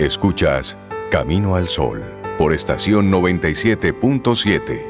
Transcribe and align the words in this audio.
Escuchas 0.00 0.76
Camino 1.08 1.54
al 1.54 1.68
Sol 1.68 2.02
por 2.36 2.52
estación 2.52 3.12
97.7. 3.12 4.82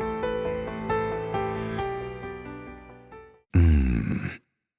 Mmm, 3.53 4.29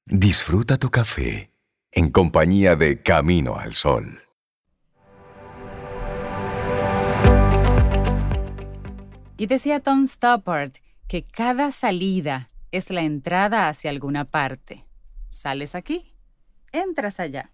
disfruta 0.07 0.77
tu 0.77 0.89
café 0.89 1.51
en 1.91 2.09
compañía 2.09 2.75
de 2.75 3.03
Camino 3.03 3.55
al 3.55 3.75
Sol. 3.75 4.23
Y 9.37 9.45
decía 9.45 9.79
Tom 9.79 10.07
Stoppard 10.07 10.71
que 11.07 11.21
cada 11.21 11.69
salida 11.69 12.49
es 12.71 12.89
la 12.89 13.03
entrada 13.03 13.69
hacia 13.69 13.91
alguna 13.91 14.25
parte. 14.25 14.87
Sales 15.27 15.75
aquí, 15.75 16.15
entras 16.71 17.19
allá. 17.19 17.51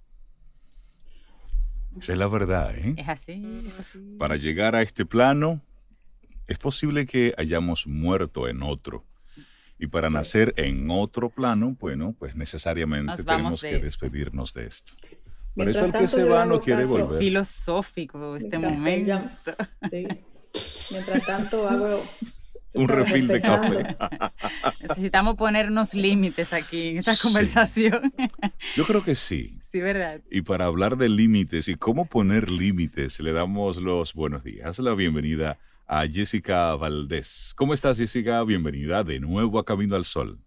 Esa 2.00 2.14
es 2.14 2.20
la 2.20 2.28
verdad, 2.28 2.76
¿eh? 2.78 2.94
Es 2.98 3.10
así, 3.10 3.64
es 3.68 3.80
así. 3.80 4.16
Para 4.18 4.38
llegar 4.38 4.76
a 4.76 4.82
este 4.82 5.06
plano, 5.06 5.62
es 6.48 6.58
posible 6.58 7.06
que 7.06 7.34
hayamos 7.38 7.88
muerto 7.88 8.48
en 8.48 8.64
otro. 8.64 9.06
Y 9.80 9.88
para 9.88 10.10
nacer 10.10 10.54
en 10.58 10.92
otro 10.92 11.30
plano, 11.30 11.76
bueno, 11.80 12.16
pues 12.18 12.36
necesariamente 12.36 13.24
tenemos 13.24 13.62
que 13.62 13.80
despedirnos 13.80 14.54
de 14.54 14.68
esto. 14.68 14.94
Por 15.56 15.68
eso 15.68 15.86
el 15.86 15.92
que 15.92 16.08
se 16.08 16.24
va 16.24 16.46
no 16.46 16.62
quiere 16.62 16.86
volver. 16.86 17.20
Filosófico 17.20 18.36
este 18.36 18.58
momento. 18.58 19.22
Mientras 20.92 21.26
tanto 21.26 21.68
hago 21.68 22.04
un 22.74 22.88
refil 22.88 23.28
de 23.28 23.42
café. 23.42 23.98
Necesitamos 24.82 25.36
ponernos 25.36 25.94
límites 25.94 26.54
aquí 26.54 26.90
en 26.90 26.98
esta 27.00 27.16
conversación. 27.18 28.14
Yo 28.76 28.86
creo 28.86 29.04
que 29.04 29.16
sí. 29.16 29.58
Sí, 29.72 29.80
¿verdad? 29.80 30.20
Y 30.30 30.42
para 30.42 30.66
hablar 30.66 30.98
de 30.98 31.08
límites 31.08 31.70
y 31.70 31.76
cómo 31.76 32.04
poner 32.04 32.52
límites, 32.52 33.22
le 33.22 33.32
damos 33.32 33.78
los 33.78 34.14
buenos 34.14 34.44
días, 34.44 34.78
la 34.80 34.94
bienvenida 34.96 35.60
a 35.88 36.06
Jessica 36.06 36.76
Valdés. 36.76 37.54
¿Cómo 37.56 37.74
estás, 37.74 37.98
Jessica? 37.98 38.44
Bienvenida 38.44 39.06
de 39.06 39.22
nuevo 39.22 39.60
a 39.60 39.64
Camino 39.64 39.96
al 39.96 40.04
Sol. 40.04 40.38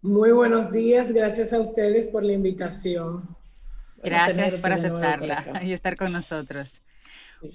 Muy 0.00 0.32
buenos 0.32 0.72
días, 0.72 1.12
gracias 1.12 1.52
a 1.52 1.60
ustedes 1.60 2.08
por 2.08 2.24
la 2.24 2.32
invitación. 2.32 3.28
Gracias 4.02 4.56
por 4.56 4.72
aceptarla 4.72 5.62
y 5.62 5.72
estar 5.72 5.96
con 5.96 6.10
nosotros. 6.10 6.82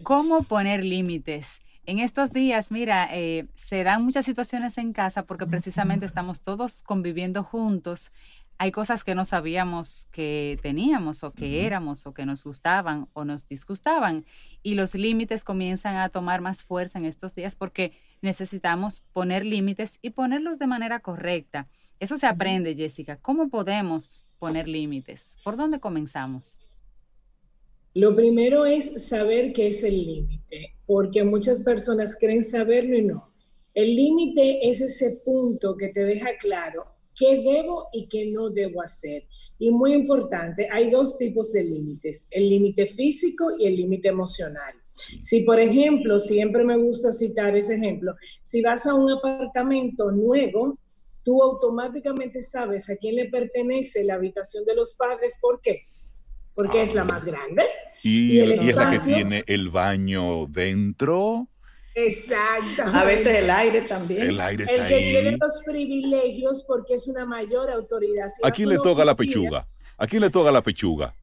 ¿Cómo 0.04 0.44
poner 0.44 0.86
límites? 0.86 1.60
En 1.86 2.00
estos 2.00 2.34
días, 2.34 2.72
mira, 2.72 3.08
eh, 3.14 3.48
se 3.56 3.84
dan 3.84 4.04
muchas 4.04 4.26
situaciones 4.26 4.78
en 4.78 4.92
casa 4.92 5.24
porque 5.24 5.46
precisamente 5.46 6.06
estamos 6.06 6.42
todos 6.42 6.84
conviviendo 6.84 7.44
juntos. 7.44 8.12
Hay 8.60 8.72
cosas 8.72 9.04
que 9.04 9.14
no 9.14 9.24
sabíamos 9.24 10.08
que 10.12 10.58
teníamos 10.64 11.24
o 11.24 11.32
que 11.32 11.66
éramos 11.66 12.08
o 12.08 12.14
que 12.14 12.26
nos 12.26 12.44
gustaban 12.44 13.08
o 13.14 13.24
nos 13.24 13.48
disgustaban 13.48 14.26
y 14.64 14.74
los 14.74 14.96
límites 14.96 15.44
comienzan 15.44 15.98
a 15.98 16.10
tomar 16.10 16.42
más 16.42 16.64
fuerza 16.64 16.98
en 16.98 17.06
estos 17.06 17.36
días 17.36 17.56
porque 17.56 17.92
necesitamos 18.22 19.04
poner 19.14 19.46
límites 19.46 20.00
y 20.02 20.10
ponerlos 20.10 20.58
de 20.58 20.66
manera 20.66 21.02
correcta. 21.02 21.68
Eso 22.00 22.18
se 22.18 22.26
aprende, 22.26 22.74
Jessica. 22.76 23.18
¿Cómo 23.18 23.50
podemos 23.50 24.24
poner 24.40 24.68
límites? 24.68 25.38
¿Por 25.44 25.56
dónde 25.56 25.80
comenzamos? 25.80 26.58
Lo 27.94 28.16
primero 28.16 28.66
es 28.66 29.08
saber 29.08 29.54
qué 29.54 29.68
es 29.68 29.84
el 29.84 30.04
límite, 30.04 30.76
porque 30.88 31.24
muchas 31.24 31.64
personas 31.64 32.18
creen 32.20 32.44
saberlo 32.44 32.98
y 32.98 33.04
no. 33.04 33.32
El 33.76 33.96
límite 33.96 34.68
es 34.68 34.82
ese 34.82 35.22
punto 35.24 35.78
que 35.78 35.90
te 35.90 36.04
deja 36.04 36.38
claro 36.40 36.97
qué 37.18 37.42
debo 37.42 37.90
y 37.92 38.08
qué 38.08 38.32
no 38.32 38.50
debo 38.50 38.82
hacer. 38.82 39.24
Y 39.60 39.72
muy 39.72 39.94
importante, 39.94 40.68
hay 40.72 40.90
dos 40.90 41.18
tipos 41.18 41.52
de 41.52 41.64
límites, 41.64 42.28
el 42.32 42.48
límite 42.48 42.86
físico 42.86 43.52
y 43.58 43.66
el 43.66 43.76
límite 43.76 44.10
emocional. 44.10 44.74
Si, 45.22 45.42
por 45.42 45.60
ejemplo, 45.60 46.20
siempre 46.20 46.64
me 46.64 46.78
gusta 46.78 47.12
citar 47.12 47.56
ese 47.58 47.76
ejemplo, 47.76 48.16
si 48.44 48.62
vas 48.62 48.86
a 48.86 48.94
un 48.94 49.12
apartamento 49.12 50.12
nuevo, 50.12 50.78
tú 51.24 51.42
automáticamente 51.44 52.42
sabes 52.42 52.90
a 52.90 52.96
quién 52.96 53.16
le 53.16 53.30
pertenece 53.30 54.04
la 54.04 54.16
habitación 54.16 54.64
de 54.66 54.76
los 54.76 54.96
padres, 54.96 55.40
¿por 55.42 55.60
qué? 55.62 55.88
porque 56.58 56.82
es 56.82 56.96
la 56.96 57.04
más 57.04 57.24
grande. 57.24 57.62
Y, 58.02 58.40
es 58.40 58.76
la 58.76 58.90
que 58.90 58.98
tiene 58.98 59.44
el 59.46 59.70
baño 59.70 60.48
dentro. 60.48 61.48
Exacto. 62.00 62.84
A 62.94 63.04
veces 63.06 63.40
el 63.40 63.50
aire 63.50 63.82
también. 63.82 64.22
El 64.22 64.40
aire 64.40 64.66
está 64.66 64.76
el 64.76 64.88
que 64.88 64.98
tiene 65.00 65.38
los 65.38 65.62
privilegios 65.66 66.64
porque 66.64 66.94
es 66.94 67.08
una 67.08 67.26
mayor 67.26 67.72
autoridad. 67.72 68.30
Aquí 68.44 68.68
le 68.68 68.76
toca 68.78 69.04
la 69.04 69.16
pechuga. 69.16 69.68
Aquí 69.98 70.20
le 70.20 70.30
toca 70.30 70.52
la 70.52 70.62
pechuga. 70.62 71.16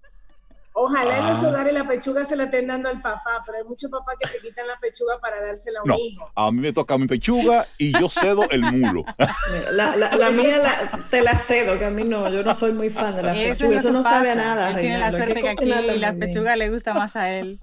Ojalá 0.77 1.19
en 1.19 1.27
los 1.29 1.41
ah. 1.45 1.49
hogares 1.49 1.73
la 1.73 1.87
pechuga 1.87 2.25
se 2.25 2.35
la 2.35 2.45
estén 2.45 2.67
dando 2.67 2.89
al 2.89 3.01
papá, 3.01 3.45
pero 3.47 3.59
hay 3.59 3.65
muchos 3.65 3.89
papás 3.89 4.17
que 4.19 4.29
se 4.29 4.41
quitan 4.41 4.67
la 4.67 4.77
pechuga 4.81 5.21
para 5.21 5.41
dársela 5.41 5.79
a 5.79 5.83
un 5.85 6.01
hijo. 6.01 6.29
A 6.35 6.51
mí 6.51 6.61
me 6.61 6.73
toca 6.73 6.99
mi 6.99 7.07
pechuga 7.07 7.69
y 7.79 7.97
yo 7.97 8.09
cedo 8.09 8.51
el 8.51 8.61
mulo. 8.61 9.05
La, 9.71 9.95
la, 9.95 10.31
mía 10.31 10.59
te 11.11 11.23
la 11.23 11.39
cedo, 11.39 11.79
que 11.79 11.85
a 11.85 11.91
mí 11.91 12.03
no, 12.03 12.29
yo 12.29 12.43
no 12.43 12.55
soy 12.55 12.73
muy 12.73 12.91
fan 12.91 13.15
de 13.15 13.23
la 13.23 13.33
pechuga, 13.33 13.77
eso 13.77 13.93
no 13.93 14.03
sabe 14.03 14.31
a 14.31 14.35
nada. 14.35 14.71
Él 14.71 14.81
tiene 14.81 14.99
la 14.99 15.13
suerte 15.13 15.43
que 15.43 15.49
aquí 15.49 15.65
la 15.65 16.13
pechuga 16.13 16.57
le 16.57 16.71
gusta 16.71 16.93
más 16.93 17.15
a 17.15 17.31
él. 17.31 17.61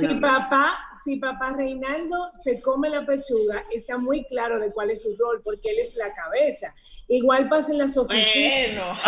Si 0.00 0.14
papá, 0.14 0.78
si 1.04 1.16
papá 1.16 1.52
Reinaldo 1.54 2.32
se 2.42 2.62
come 2.62 2.88
la 2.88 3.04
pechuga, 3.04 3.64
está 3.70 3.98
muy 3.98 4.24
claro 4.24 4.58
de 4.58 4.70
cuál 4.70 4.90
es 4.90 5.02
su 5.02 5.14
rol, 5.18 5.42
porque 5.44 5.68
él 5.68 5.76
es 5.82 5.94
la 5.96 6.14
cabeza. 6.14 6.74
Igual 7.06 7.50
pasa 7.50 7.72
en 7.72 7.78
las 7.78 7.98
oficinas. 7.98 8.98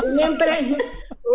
Bueno. 0.00 0.28
Un, 0.28 0.38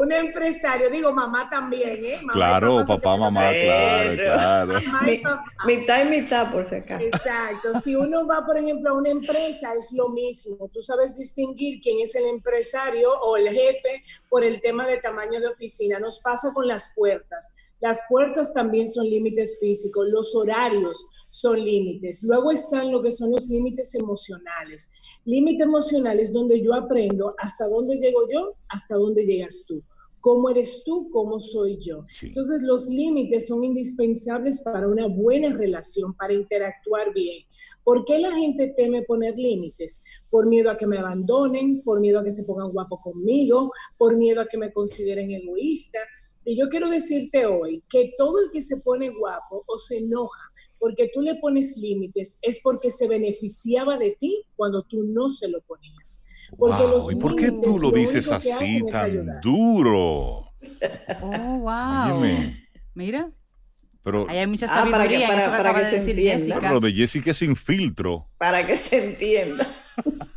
un 0.02 0.12
empresario, 0.12 0.90
digo 0.90 1.12
mamá 1.12 1.50
también, 1.50 2.04
¿eh? 2.04 2.22
claro, 2.32 2.84
papá, 2.86 3.16
mamá, 3.16 3.50
claro, 3.52 4.80
claro. 4.80 5.40
mitad 5.66 6.06
y 6.06 6.10
mitad, 6.10 6.52
por 6.52 6.66
si 6.66 6.76
acaso. 6.76 7.04
Exacto. 7.04 7.80
Si 7.82 7.96
uno 7.96 8.26
va, 8.26 8.46
por 8.46 8.58
ejemplo, 8.58 8.90
a 8.90 8.94
una 8.94 9.10
empresa, 9.10 9.74
es 9.78 9.92
lo 9.94 10.10
mismo. 10.10 10.68
Tú 10.70 10.82
sabes 10.82 11.16
distinguir 11.16 11.80
quién 11.82 12.00
es 12.00 12.16
el 12.16 12.26
empresario 12.26 13.12
o 13.22 13.38
el 13.38 13.50
jefe 13.50 14.04
por 14.30 14.44
el 14.44 14.62
tema 14.62 14.88
de 14.88 14.98
tamaño 14.98 15.40
de 15.40 15.48
oficina. 15.48 16.00
Nos 16.00 16.20
pasa 16.20 16.52
con 16.54 16.68
las 16.68 16.94
puertas. 16.96 17.54
Las 17.80 18.02
puertas 18.08 18.54
también 18.54 18.90
son 18.90 19.10
límites 19.10 19.58
físicos, 19.60 20.08
los 20.10 20.34
horarios 20.36 21.06
son 21.34 21.66
límites. 21.66 22.22
Luego 22.22 22.52
están 22.52 22.92
lo 22.92 23.02
que 23.02 23.10
son 23.10 23.32
los 23.32 23.50
límites 23.50 23.96
emocionales. 23.96 24.92
Límite 25.26 25.64
emocional 25.64 26.20
es 26.20 26.32
donde 26.32 26.62
yo 26.62 26.76
aprendo 26.76 27.34
hasta 27.40 27.68
dónde 27.68 27.98
llego 27.98 28.30
yo, 28.32 28.54
hasta 28.70 28.96
dónde 28.96 29.26
llegas 29.26 29.66
tú. 29.68 29.84
¿Cómo 30.22 30.52
eres 30.52 30.84
tú? 30.86 31.10
¿Cómo 31.12 31.40
soy 31.40 31.80
yo? 31.80 32.06
Entonces 32.22 32.62
los 32.62 32.88
límites 32.88 33.48
son 33.48 33.64
indispensables 33.64 34.62
para 34.62 34.88
una 34.88 35.08
buena 35.08 35.58
relación, 35.58 36.14
para 36.14 36.34
interactuar 36.34 37.12
bien. 37.14 37.44
¿Por 37.84 38.06
qué 38.06 38.20
la 38.20 38.32
gente 38.32 38.72
teme 38.78 39.02
poner 39.02 39.36
límites? 39.36 40.04
Por 40.30 40.46
miedo 40.46 40.70
a 40.70 40.78
que 40.78 40.86
me 40.86 41.00
abandonen, 41.00 41.82
por 41.82 42.00
miedo 42.00 42.20
a 42.20 42.24
que 42.24 42.32
se 42.32 42.44
pongan 42.44 42.72
guapo 42.72 43.02
conmigo, 43.02 43.72
por 43.98 44.16
miedo 44.16 44.40
a 44.40 44.48
que 44.48 44.60
me 44.60 44.72
consideren 44.72 45.32
egoísta. 45.32 45.98
Y 46.46 46.56
yo 46.56 46.70
quiero 46.70 46.90
decirte 46.90 47.48
hoy 47.48 47.84
que 47.90 48.14
todo 48.18 48.38
el 48.38 48.52
que 48.52 48.62
se 48.62 48.78
pone 48.78 49.10
guapo 49.10 49.64
o 49.66 49.78
se 49.80 49.98
enoja 49.98 50.53
porque 50.84 51.10
tú 51.14 51.22
le 51.22 51.36
pones 51.36 51.78
límites 51.78 52.38
es 52.42 52.60
porque 52.62 52.92
se 52.92 53.08
beneficiaba 53.08 53.98
de 53.98 54.18
ti 54.20 54.44
cuando 54.58 54.84
tú 54.84 54.98
no 55.16 55.30
se 55.30 55.48
lo 55.48 55.62
ponías. 55.62 56.26
Porque 56.58 56.84
¿Y 57.10 57.16
por 57.16 57.38
qué 57.38 57.52
tú 57.54 57.80
lo, 57.80 57.90
dices 57.90 58.30
así 58.30 58.84
tan 58.92 59.40
duro? 59.42 60.52
Oh, 61.22 61.60
wow. 61.62 62.22
Mira. 62.96 63.32
Pero, 64.04 64.30
Ahí 64.30 64.40
hay 64.40 64.48
mucha 64.48 64.66
ah, 64.66 64.80
sabiduría 64.84 65.30
para 65.30 65.40
que, 65.40 65.50
para, 65.50 65.64
para 65.64 65.80
que 65.80 65.86
se 65.90 65.96
decir 66.00 66.20
entienda. 66.20 66.56
Jessica. 66.56 66.74
Lo 66.74 66.80
de 66.82 66.92
Jessica 66.92 67.32
es 67.32 67.38
sin 67.38 67.56
filtro. 67.56 68.28
Para 68.38 68.68
que 68.68 68.78
se 68.78 69.12
entienda. 69.12 69.66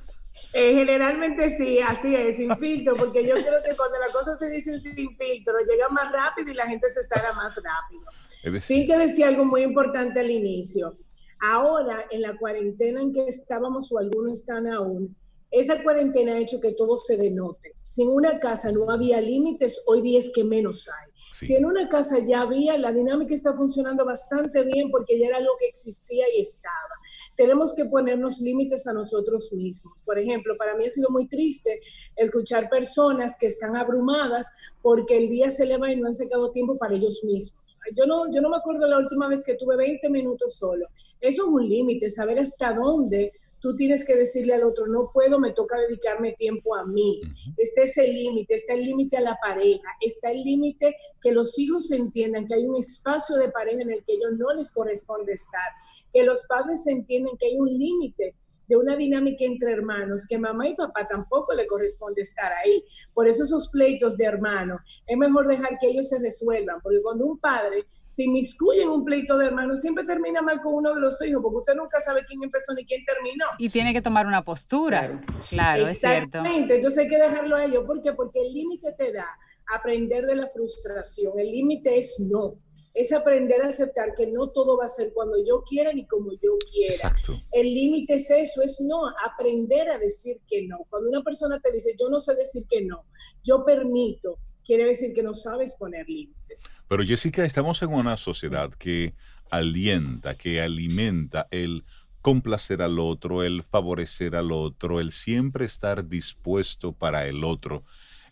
Eh, 0.56 0.72
generalmente 0.72 1.54
sí, 1.54 1.80
así 1.80 2.14
es, 2.14 2.36
sin 2.36 2.56
filtro, 2.56 2.94
porque 2.96 3.26
yo 3.26 3.34
creo 3.34 3.62
que 3.62 3.76
cuando 3.76 3.98
las 3.98 4.10
cosas 4.10 4.38
se 4.38 4.48
dicen 4.48 4.80
sin 4.80 4.94
filtro, 4.94 5.54
llega 5.68 5.88
más 5.90 6.10
rápido 6.10 6.50
y 6.50 6.54
la 6.54 6.66
gente 6.66 6.88
se 6.90 7.02
sale 7.02 7.28
más 7.34 7.54
rápido. 7.56 8.60
Sí 8.62 8.86
que 8.86 8.96
decía 8.96 9.28
algo 9.28 9.44
muy 9.44 9.62
importante 9.62 10.20
al 10.20 10.30
inicio. 10.30 10.96
Ahora, 11.40 12.06
en 12.10 12.22
la 12.22 12.38
cuarentena 12.38 13.02
en 13.02 13.12
que 13.12 13.26
estábamos 13.26 13.92
o 13.92 13.98
algunos 13.98 14.38
están 14.38 14.66
aún, 14.66 15.14
esa 15.50 15.82
cuarentena 15.82 16.34
ha 16.34 16.38
hecho 16.38 16.60
que 16.60 16.72
todo 16.72 16.96
se 16.96 17.16
denote. 17.18 17.74
Si 17.82 18.02
en 18.02 18.08
una 18.08 18.40
casa 18.40 18.72
no 18.72 18.90
había 18.90 19.20
límites, 19.20 19.82
hoy 19.86 20.00
día 20.00 20.18
es 20.18 20.30
que 20.34 20.42
menos 20.42 20.88
hay. 20.88 21.12
Si 21.32 21.54
en 21.54 21.66
una 21.66 21.86
casa 21.88 22.16
ya 22.26 22.40
había, 22.40 22.78
la 22.78 22.92
dinámica 22.92 23.34
está 23.34 23.52
funcionando 23.52 24.06
bastante 24.06 24.62
bien 24.62 24.90
porque 24.90 25.18
ya 25.18 25.26
era 25.26 25.40
lo 25.40 25.50
que 25.58 25.66
existía 25.66 26.24
y 26.34 26.40
estaba. 26.40 26.95
Tenemos 27.34 27.74
que 27.74 27.84
ponernos 27.84 28.40
límites 28.40 28.86
a 28.86 28.92
nosotros 28.92 29.52
mismos. 29.52 30.00
Por 30.02 30.18
ejemplo, 30.18 30.56
para 30.56 30.76
mí 30.76 30.86
ha 30.86 30.90
sido 30.90 31.10
muy 31.10 31.28
triste 31.28 31.80
escuchar 32.16 32.68
personas 32.68 33.36
que 33.38 33.46
están 33.46 33.76
abrumadas 33.76 34.52
porque 34.82 35.16
el 35.16 35.28
día 35.28 35.50
se 35.50 35.66
le 35.66 35.76
va 35.76 35.92
y 35.92 35.96
no 35.96 36.06
han 36.06 36.14
sacado 36.14 36.50
tiempo 36.50 36.76
para 36.76 36.94
ellos 36.94 37.22
mismos. 37.24 37.62
Yo 37.96 38.06
no, 38.06 38.32
yo 38.32 38.40
no 38.40 38.50
me 38.50 38.56
acuerdo 38.56 38.86
la 38.86 38.98
última 38.98 39.28
vez 39.28 39.44
que 39.44 39.54
tuve 39.54 39.76
20 39.76 40.08
minutos 40.10 40.56
solo. 40.56 40.86
Eso 41.20 41.42
es 41.42 41.48
un 41.48 41.68
límite, 41.68 42.08
saber 42.08 42.38
hasta 42.38 42.72
dónde 42.72 43.32
tú 43.66 43.74
tienes 43.74 44.04
que 44.04 44.14
decirle 44.14 44.54
al 44.54 44.62
otro, 44.62 44.86
no 44.86 45.10
puedo, 45.12 45.40
me 45.40 45.52
toca 45.52 45.76
dedicarme 45.76 46.34
tiempo 46.34 46.76
a 46.76 46.86
mí. 46.86 47.20
Este 47.56 47.82
es 47.82 47.98
el 47.98 48.14
límite, 48.14 48.54
está 48.54 48.74
el 48.74 48.84
límite 48.84 49.16
a 49.16 49.20
la 49.20 49.36
pareja, 49.42 49.88
está 50.00 50.30
el 50.30 50.44
límite 50.44 50.94
que 51.20 51.32
los 51.32 51.58
hijos 51.58 51.90
entiendan 51.90 52.46
que 52.46 52.54
hay 52.54 52.64
un 52.64 52.76
espacio 52.76 53.34
de 53.34 53.48
pareja 53.48 53.82
en 53.82 53.90
el 53.90 54.04
que 54.04 54.12
ellos 54.12 54.38
no 54.38 54.54
les 54.54 54.70
corresponde 54.70 55.32
estar, 55.32 55.68
que 56.12 56.22
los 56.22 56.46
padres 56.46 56.86
entiendan 56.86 57.36
que 57.36 57.46
hay 57.46 57.56
un 57.56 57.66
límite 57.66 58.36
de 58.68 58.76
una 58.76 58.96
dinámica 58.96 59.44
entre 59.44 59.72
hermanos, 59.72 60.28
que 60.28 60.38
mamá 60.38 60.68
y 60.68 60.76
papá 60.76 61.08
tampoco 61.08 61.52
le 61.52 61.66
corresponde 61.66 62.22
estar 62.22 62.52
ahí. 62.52 62.84
Por 63.14 63.26
eso 63.26 63.42
esos 63.42 63.68
pleitos 63.72 64.16
de 64.16 64.26
hermanos, 64.26 64.80
es 65.08 65.18
mejor 65.18 65.48
dejar 65.48 65.76
que 65.80 65.88
ellos 65.88 66.08
se 66.08 66.20
resuelvan, 66.20 66.80
porque 66.82 67.00
cuando 67.02 67.26
un 67.26 67.40
padre 67.40 67.84
se 68.08 68.24
inmiscuye 68.24 68.82
en 68.82 68.88
un 68.88 69.04
pleito 69.04 69.36
de 69.36 69.46
hermanos, 69.46 69.80
siempre 69.80 70.04
termina 70.04 70.42
mal 70.42 70.60
con 70.62 70.74
uno 70.74 70.94
de 70.94 71.00
los 71.00 71.22
hijos, 71.24 71.42
porque 71.42 71.58
usted 71.58 71.74
nunca 71.74 72.00
sabe 72.00 72.24
quién 72.24 72.42
empezó 72.42 72.72
ni 72.74 72.84
quién 72.84 73.04
terminó. 73.04 73.46
Y 73.58 73.68
tiene 73.68 73.92
que 73.92 74.02
tomar 74.02 74.26
una 74.26 74.42
postura. 74.42 75.20
Claro, 75.50 75.84
es 75.84 75.98
cierto. 75.98 76.42
Entonces 76.44 76.98
hay 76.98 77.08
que 77.08 77.18
dejarlo 77.18 77.56
a 77.56 77.64
ellos. 77.64 77.84
¿Por 77.86 78.00
qué? 78.02 78.12
Porque 78.12 78.40
el 78.40 78.52
límite 78.52 78.92
te 78.96 79.12
da 79.12 79.26
aprender 79.74 80.24
de 80.26 80.36
la 80.36 80.48
frustración. 80.48 81.38
El 81.38 81.50
límite 81.50 81.98
es 81.98 82.18
no 82.20 82.58
es 82.96 83.12
aprender 83.12 83.60
a 83.60 83.68
aceptar 83.68 84.14
que 84.14 84.26
no 84.26 84.48
todo 84.48 84.78
va 84.78 84.86
a 84.86 84.88
ser 84.88 85.12
cuando 85.12 85.36
yo 85.44 85.62
quiera 85.68 85.92
ni 85.92 86.06
como 86.06 86.32
yo 86.32 86.56
quiera. 86.72 86.94
Exacto. 86.94 87.34
El 87.52 87.66
límite 87.66 88.14
es 88.14 88.30
eso, 88.30 88.62
es 88.62 88.80
no, 88.80 89.04
aprender 89.30 89.90
a 89.90 89.98
decir 89.98 90.38
que 90.48 90.66
no. 90.66 90.78
Cuando 90.88 91.10
una 91.10 91.22
persona 91.22 91.60
te 91.60 91.70
dice, 91.72 91.94
yo 92.00 92.08
no 92.08 92.18
sé 92.18 92.34
decir 92.34 92.64
que 92.66 92.80
no, 92.82 93.04
yo 93.44 93.66
permito, 93.66 94.38
quiere 94.66 94.84
decir 94.84 95.14
que 95.14 95.22
no 95.22 95.32
sabes 95.32 95.74
poner 95.74 96.08
límites. 96.08 96.84
Pero 96.88 97.04
Jessica, 97.04 97.44
estamos 97.44 97.80
en 97.82 97.92
una 97.92 98.16
sociedad 98.16 98.72
que 98.74 99.14
alienta, 99.50 100.34
que 100.34 100.60
alimenta 100.60 101.46
el 101.52 101.84
complacer 102.20 102.82
al 102.82 102.98
otro, 102.98 103.44
el 103.44 103.62
favorecer 103.62 104.34
al 104.34 104.50
otro, 104.50 104.98
el 104.98 105.12
siempre 105.12 105.64
estar 105.64 106.08
dispuesto 106.08 106.92
para 106.92 107.26
el 107.28 107.44
otro, 107.44 107.84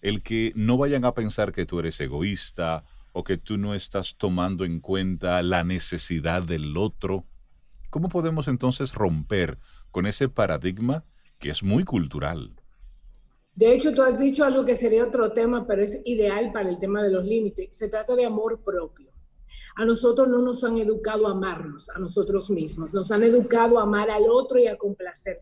el 0.03 0.23
que 0.23 0.53
no 0.57 0.77
vayan 0.77 1.05
a 1.05 1.15
pensar 1.15 1.53
que 1.53 1.65
tú 1.65 1.79
eres 1.79 2.01
egoísta 2.01 2.85
o 3.13 3.23
que 3.23 3.39
tú 3.39 3.57
no 3.57 3.75
estás 3.77 4.17
tomando 4.17 4.65
en 4.65 4.81
cuenta 4.81 5.41
la 5.43 5.63
necesidad 5.63 6.43
del 6.43 6.77
otro. 6.77 7.25
¿Cómo 7.91 8.09
podemos 8.09 8.49
entonces 8.49 8.93
romper 8.93 9.59
con 9.93 10.07
ese 10.07 10.29
paradigma 10.29 11.05
que 11.39 11.51
es 11.51 11.63
muy 11.63 11.85
cultural? 11.85 12.57
De 13.55 13.73
hecho, 13.73 13.95
tú 13.95 14.03
has 14.03 14.19
dicho 14.19 14.45
algo 14.45 14.65
que 14.65 14.75
sería 14.75 15.05
otro 15.05 15.33
tema, 15.33 15.65
pero 15.67 15.83
es 15.83 16.01
ideal 16.05 16.51
para 16.53 16.69
el 16.69 16.79
tema 16.79 17.03
de 17.03 17.11
los 17.11 17.25
límites. 17.25 17.77
Se 17.77 17.89
trata 17.89 18.17
de 18.17 18.25
amor 18.25 18.61
propio. 18.65 19.09
A 19.77 19.85
nosotros 19.85 20.29
no 20.29 20.41
nos 20.41 20.65
han 20.65 20.79
educado 20.79 21.29
a 21.29 21.33
amarnos, 21.33 21.89
a 21.91 21.99
nosotros 21.99 22.51
mismos. 22.51 22.93
Nos 22.93 23.12
han 23.12 23.23
educado 23.23 23.79
a 23.79 23.83
amar 23.83 24.11
al 24.11 24.25
otro 24.29 24.59
y 24.59 24.67
a 24.67 24.77
complacer, 24.77 25.39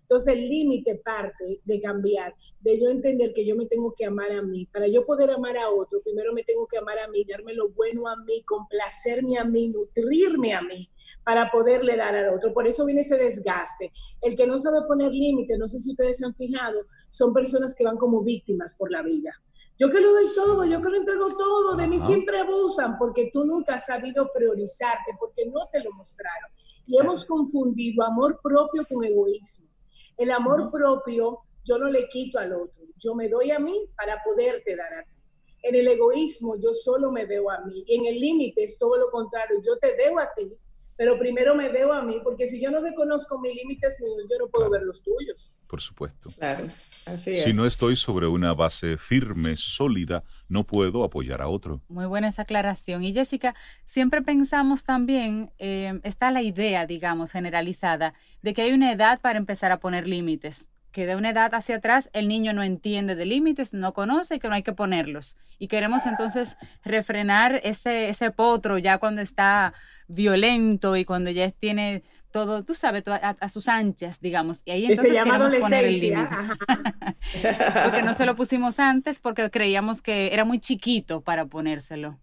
Entonces 0.00 0.34
el 0.34 0.48
límite 0.48 0.96
parte 0.96 1.60
de 1.64 1.80
cambiar, 1.80 2.34
de 2.60 2.80
yo 2.80 2.90
entender 2.90 3.32
que 3.34 3.46
yo 3.46 3.56
me 3.56 3.66
tengo 3.66 3.94
que 3.96 4.04
amar 4.04 4.30
a 4.32 4.42
mí. 4.42 4.66
Para 4.66 4.86
yo 4.86 5.04
poder 5.04 5.30
amar 5.30 5.56
a 5.56 5.70
otro, 5.70 6.00
primero 6.02 6.32
me 6.32 6.44
tengo 6.44 6.66
que 6.66 6.78
amar 6.78 6.98
a 6.98 7.08
mí, 7.08 7.24
darme 7.24 7.54
lo 7.54 7.70
bueno 7.70 8.06
a 8.08 8.16
mí, 8.16 8.42
complacerme 8.44 9.38
a 9.38 9.44
mí, 9.44 9.68
nutrirme 9.68 10.54
a 10.54 10.62
mí, 10.62 10.88
para 11.24 11.50
poderle 11.50 11.96
dar 11.96 12.14
al 12.14 12.34
otro. 12.34 12.52
Por 12.52 12.66
eso 12.66 12.84
viene 12.84 13.02
ese 13.02 13.16
desgaste. 13.16 13.92
El 14.20 14.36
que 14.36 14.46
no 14.46 14.58
sabe 14.58 14.82
poner 14.86 15.12
límite, 15.12 15.58
no 15.58 15.68
sé 15.68 15.78
si 15.78 15.90
ustedes 15.90 16.18
se 16.18 16.26
han 16.26 16.34
fijado, 16.34 16.80
son 17.10 17.32
personas 17.32 17.74
que 17.74 17.84
van 17.84 17.96
como 17.96 18.22
víctimas 18.22 18.74
por 18.78 18.90
la 18.90 19.02
vida. 19.02 19.32
Yo 19.76 19.90
que 19.90 20.00
lo 20.00 20.12
doy 20.12 20.26
todo, 20.36 20.64
yo 20.64 20.80
que 20.80 20.88
lo 20.88 20.96
entrego 20.98 21.34
todo, 21.36 21.74
de 21.74 21.88
mí 21.88 21.98
siempre 21.98 22.38
abusan 22.38 22.96
porque 22.96 23.30
tú 23.32 23.44
nunca 23.44 23.74
has 23.74 23.86
sabido 23.86 24.30
priorizarte, 24.32 25.16
porque 25.18 25.46
no 25.46 25.68
te 25.72 25.82
lo 25.82 25.90
mostraron. 25.92 26.52
Y 26.86 26.98
hemos 26.98 27.24
confundido 27.24 28.04
amor 28.04 28.40
propio 28.42 28.84
con 28.86 29.04
egoísmo. 29.04 29.70
El 30.16 30.30
amor 30.30 30.70
propio 30.70 31.40
yo 31.64 31.78
no 31.78 31.90
le 31.90 32.08
quito 32.08 32.38
al 32.38 32.52
otro, 32.52 32.84
yo 32.98 33.14
me 33.14 33.28
doy 33.28 33.50
a 33.50 33.58
mí 33.58 33.88
para 33.96 34.22
poderte 34.22 34.76
dar 34.76 34.92
a 34.94 35.02
ti. 35.02 35.16
En 35.62 35.74
el 35.74 35.88
egoísmo 35.88 36.56
yo 36.56 36.72
solo 36.72 37.10
me 37.10 37.24
veo 37.24 37.50
a 37.50 37.60
mí 37.62 37.82
y 37.86 37.96
en 37.96 38.06
el 38.06 38.20
límite 38.20 38.64
es 38.64 38.76
todo 38.78 38.96
lo 38.96 39.10
contrario, 39.10 39.56
yo 39.64 39.78
te 39.78 39.96
veo 39.96 40.18
a 40.18 40.28
ti, 40.34 40.52
pero 40.96 41.18
primero 41.18 41.54
me 41.54 41.68
veo 41.68 41.92
a 41.92 42.02
mí, 42.02 42.20
porque 42.22 42.46
si 42.46 42.60
yo 42.60 42.70
no 42.70 42.80
reconozco 42.80 43.40
mis 43.40 43.54
límites 43.56 44.00
míos, 44.00 44.26
yo 44.30 44.38
no 44.38 44.48
puedo 44.48 44.70
ver 44.70 44.82
los 44.82 45.02
tuyos. 45.02 45.56
Por 45.66 45.80
supuesto. 45.80 46.30
Claro, 46.38 46.68
así 47.06 47.36
es. 47.36 47.44
Si 47.44 47.52
no 47.52 47.66
estoy 47.66 47.96
sobre 47.96 48.26
una 48.26 48.54
base 48.54 48.96
firme, 48.96 49.56
sólida, 49.56 50.22
no 50.48 50.64
puedo 50.64 51.02
apoyar 51.02 51.42
a 51.42 51.48
otro. 51.48 51.80
Muy 51.88 52.06
buena 52.06 52.28
esa 52.28 52.42
aclaración. 52.42 53.02
Y 53.02 53.12
Jessica, 53.12 53.54
siempre 53.84 54.22
pensamos 54.22 54.84
también, 54.84 55.52
eh, 55.58 56.00
está 56.04 56.30
la 56.30 56.42
idea, 56.42 56.86
digamos, 56.86 57.32
generalizada, 57.32 58.14
de 58.42 58.54
que 58.54 58.62
hay 58.62 58.72
una 58.72 58.92
edad 58.92 59.20
para 59.20 59.38
empezar 59.38 59.72
a 59.72 59.80
poner 59.80 60.06
límites 60.06 60.68
que 60.94 61.06
de 61.06 61.16
una 61.16 61.30
edad 61.30 61.52
hacia 61.54 61.76
atrás 61.76 62.08
el 62.12 62.28
niño 62.28 62.52
no 62.52 62.62
entiende 62.62 63.16
de 63.16 63.26
límites, 63.26 63.74
no 63.74 63.92
conoce 63.92 64.36
y 64.36 64.38
que 64.38 64.48
no 64.48 64.54
hay 64.54 64.62
que 64.62 64.72
ponerlos. 64.72 65.36
Y 65.58 65.66
queremos 65.66 66.06
entonces 66.06 66.56
refrenar 66.84 67.60
ese, 67.64 68.08
ese 68.08 68.30
potro 68.30 68.78
ya 68.78 68.98
cuando 68.98 69.20
está 69.20 69.74
violento 70.06 70.96
y 70.96 71.04
cuando 71.04 71.30
ya 71.32 71.50
tiene 71.50 72.04
todo, 72.30 72.64
tú 72.64 72.74
sabes, 72.74 73.02
a, 73.08 73.48
sus 73.48 73.68
anchas, 73.68 74.20
digamos. 74.20 74.62
Y 74.64 74.70
ahí 74.70 74.86
entonces 74.86 75.20
queremos 75.20 75.54
poner 75.56 75.84
el 75.84 76.00
límite. 76.00 76.28
porque 77.84 78.02
no 78.04 78.14
se 78.14 78.24
lo 78.24 78.36
pusimos 78.36 78.78
antes 78.78 79.18
porque 79.18 79.50
creíamos 79.50 80.00
que 80.00 80.32
era 80.32 80.44
muy 80.44 80.60
chiquito 80.60 81.22
para 81.22 81.46
ponérselo. 81.46 82.20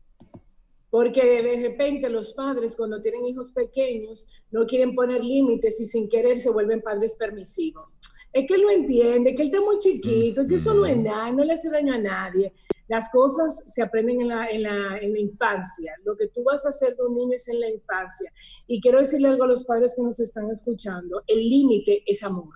Porque 0.89 1.25
de 1.25 1.61
repente 1.61 2.09
los 2.09 2.31
padres 2.33 2.77
cuando 2.77 3.01
tienen 3.01 3.25
hijos 3.25 3.51
pequeños 3.51 4.27
no 4.49 4.65
quieren 4.65 4.95
poner 4.95 5.23
límites 5.23 5.79
y 5.81 5.85
sin 5.85 6.07
querer 6.07 6.37
se 6.37 6.49
vuelven 6.49 6.81
padres 6.81 7.15
permisivos 7.19 7.97
es 8.33 8.47
que 8.47 8.53
él 8.53 8.61
no 8.61 8.71
entiende, 8.71 9.33
que 9.33 9.41
él 9.41 9.49
está 9.49 9.61
muy 9.61 9.77
chiquito, 9.77 10.47
que 10.47 10.55
eso 10.55 10.73
no 10.73 10.85
es 10.85 10.97
nada, 10.97 11.31
no 11.31 11.43
le 11.43 11.53
hace 11.53 11.69
daño 11.69 11.93
a 11.93 11.97
nadie. 11.97 12.53
Las 12.87 13.09
cosas 13.11 13.65
se 13.73 13.81
aprenden 13.81 14.21
en 14.21 14.27
la, 14.29 14.49
en, 14.49 14.63
la, 14.63 14.97
en 14.99 15.13
la, 15.13 15.19
infancia. 15.19 15.93
Lo 16.03 16.15
que 16.15 16.27
tú 16.27 16.43
vas 16.43 16.65
a 16.65 16.69
hacer 16.69 16.95
de 16.95 17.05
un 17.05 17.13
niño 17.13 17.33
es 17.35 17.47
en 17.47 17.59
la 17.59 17.69
infancia. 17.69 18.31
Y 18.67 18.79
quiero 18.79 18.99
decirle 18.99 19.27
algo 19.27 19.43
a 19.43 19.47
los 19.47 19.65
padres 19.65 19.93
que 19.95 20.03
nos 20.03 20.19
están 20.19 20.49
escuchando. 20.49 21.23
El 21.27 21.39
límite 21.39 22.03
es 22.05 22.23
amor. 22.23 22.53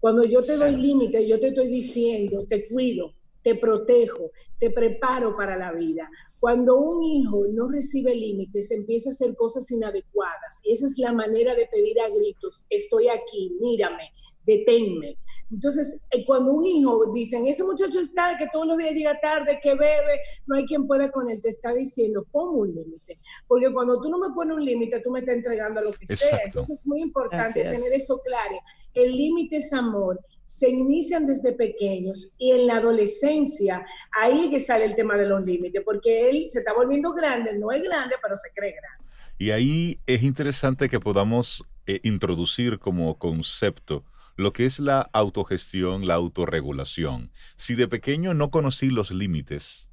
Cuando 0.00 0.24
yo 0.24 0.42
te 0.42 0.56
doy 0.56 0.76
límite, 0.76 1.26
yo 1.26 1.38
te 1.38 1.48
estoy 1.48 1.68
diciendo, 1.68 2.46
te 2.48 2.68
cuido, 2.68 3.14
te 3.42 3.54
protejo, 3.54 4.30
te 4.58 4.70
preparo 4.70 5.36
para 5.36 5.56
la 5.56 5.72
vida. 5.72 6.10
Cuando 6.38 6.78
un 6.78 7.04
hijo 7.04 7.44
no 7.54 7.70
recibe 7.70 8.14
límites, 8.14 8.70
empieza 8.70 9.10
a 9.10 9.12
hacer 9.12 9.36
cosas 9.36 9.70
inadecuadas. 9.70 10.60
Y 10.64 10.72
esa 10.72 10.86
es 10.86 10.96
la 10.96 11.12
manera 11.12 11.54
de 11.54 11.66
pedir 11.66 12.00
a 12.00 12.08
gritos, 12.08 12.64
estoy 12.70 13.08
aquí, 13.08 13.58
mírame, 13.60 14.10
deténme. 14.50 15.16
Entonces, 15.50 16.00
eh, 16.10 16.24
cuando 16.24 16.52
un 16.52 16.64
hijo 16.64 17.12
dicen, 17.12 17.46
ese 17.46 17.64
muchacho 17.64 18.00
está, 18.00 18.36
que 18.38 18.46
todos 18.52 18.66
los 18.66 18.78
días 18.78 18.92
llega 18.92 19.20
tarde, 19.20 19.58
que 19.62 19.74
bebe, 19.74 20.20
no 20.46 20.56
hay 20.56 20.64
quien 20.64 20.86
pueda 20.86 21.10
con 21.10 21.28
él, 21.28 21.40
te 21.40 21.48
está 21.48 21.72
diciendo, 21.74 22.24
pon 22.30 22.60
un 22.60 22.68
límite. 22.68 23.18
Porque 23.48 23.72
cuando 23.72 24.00
tú 24.00 24.10
no 24.10 24.18
me 24.18 24.32
pones 24.32 24.56
un 24.56 24.64
límite, 24.64 25.00
tú 25.00 25.10
me 25.10 25.20
estás 25.20 25.36
entregando 25.36 25.80
a 25.80 25.82
lo 25.82 25.92
que 25.92 26.06
sea. 26.16 26.40
Entonces, 26.44 26.80
es 26.80 26.86
muy 26.86 27.02
importante 27.02 27.62
tener 27.62 27.92
eso 27.92 28.20
claro. 28.24 28.60
El 28.94 29.16
límite 29.16 29.56
es 29.56 29.72
amor. 29.72 30.20
Se 30.46 30.68
inician 30.68 31.26
desde 31.26 31.52
pequeños 31.52 32.34
y 32.38 32.50
en 32.50 32.66
la 32.66 32.76
adolescencia, 32.76 33.84
ahí 34.20 34.46
es 34.46 34.50
que 34.50 34.58
sale 34.58 34.84
el 34.84 34.96
tema 34.96 35.16
de 35.16 35.26
los 35.26 35.44
límites, 35.46 35.82
porque 35.84 36.28
él 36.28 36.46
se 36.48 36.58
está 36.58 36.72
volviendo 36.72 37.12
grande, 37.12 37.56
no 37.56 37.70
es 37.70 37.82
grande, 37.82 38.16
pero 38.20 38.34
se 38.36 38.50
cree 38.52 38.72
grande. 38.72 39.04
Y 39.38 39.52
ahí 39.52 39.98
es 40.06 40.24
interesante 40.24 40.88
que 40.88 40.98
podamos 40.98 41.64
eh, 41.86 42.00
introducir 42.02 42.78
como 42.78 43.16
concepto 43.16 44.04
lo 44.40 44.54
que 44.54 44.64
es 44.64 44.80
la 44.80 45.02
autogestión, 45.12 46.06
la 46.06 46.14
autorregulación. 46.14 47.30
Si 47.56 47.74
de 47.74 47.88
pequeño 47.88 48.32
no 48.32 48.50
conocí 48.50 48.88
los 48.88 49.10
límites, 49.10 49.90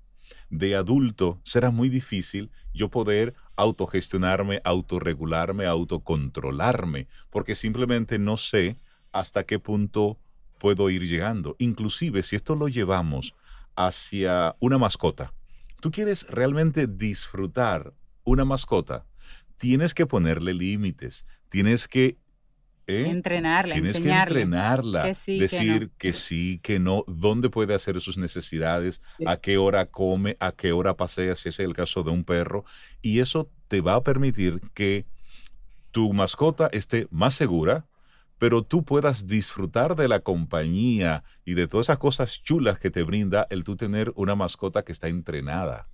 de 0.50 0.76
adulto 0.76 1.42
será 1.44 1.70
muy 1.70 1.90
difícil 1.90 2.50
yo 2.74 2.90
poder 2.90 3.34
autogestionarme, 3.58 4.62
autorregularme, 4.64 5.66
autocontrolarme, 5.66 7.08
porque 7.30 7.56
simplemente 7.56 8.20
no 8.20 8.38
sé 8.38 8.78
hasta 9.12 9.44
qué 9.44 9.60
punto 9.60 10.18
puedo 10.60 10.90
ir 10.90 11.06
llegando. 11.06 11.58
Inclusive 11.60 12.24
si 12.24 12.38
esto 12.38 12.56
lo 12.56 12.70
llevamos 12.70 13.36
hacia 13.76 14.56
una 14.60 14.78
mascota, 14.78 15.34
tú 15.82 15.92
quieres 15.92 16.26
realmente 16.30 16.88
disfrutar 16.88 17.94
una 18.24 18.46
mascota, 18.46 19.06
tienes 19.58 19.94
que 19.94 20.06
ponerle 20.06 20.54
límites, 20.54 21.26
tienes 21.50 21.88
que 21.90 22.18
¿Eh? 22.90 23.06
Entrenarla, 23.10 23.74
Tienes 23.74 24.00
que 24.00 24.10
entrenarla, 24.10 25.04
decir 25.04 25.92
que, 25.98 26.14
sí, 26.14 26.62
que 26.64 26.80
no, 26.80 27.04
dónde 27.06 27.50
puede 27.50 27.74
hacer 27.74 28.00
sus 28.00 28.18
necesidades, 28.18 29.02
a 29.26 29.36
qué 29.38 29.58
hora 29.58 29.88
come, 29.88 30.38
a 30.40 30.54
qué 30.54 30.72
hora 30.72 30.96
pasea, 30.96 31.36
si 31.36 31.50
es 31.50 31.60
el 31.60 31.74
caso 31.74 32.04
de 32.04 32.12
un 32.12 32.24
perro. 32.24 32.64
Y 33.02 33.20
eso 33.20 33.52
te 33.68 33.82
va 33.82 33.96
a 33.96 34.04
permitir 34.04 34.62
que 34.74 35.06
tu 35.92 36.14
mascota 36.14 36.70
esté 36.72 37.08
más 37.12 37.34
segura, 37.34 37.88
pero 38.40 38.64
tú 38.64 38.84
puedas 38.84 39.28
disfrutar 39.28 39.98
de 39.98 40.08
la 40.08 40.22
compañía 40.22 41.26
y 41.44 41.56
de 41.56 41.68
todas 41.68 41.88
esas 41.88 41.98
cosas 41.98 42.42
chulas 42.42 42.80
que 42.80 42.90
te 42.90 43.04
brinda 43.04 43.48
el 43.50 43.66
tú 43.66 43.76
tener 43.76 44.14
una 44.16 44.36
mascota 44.36 44.84
que 44.84 44.94
está 44.94 45.10
entrenada. 45.10 45.90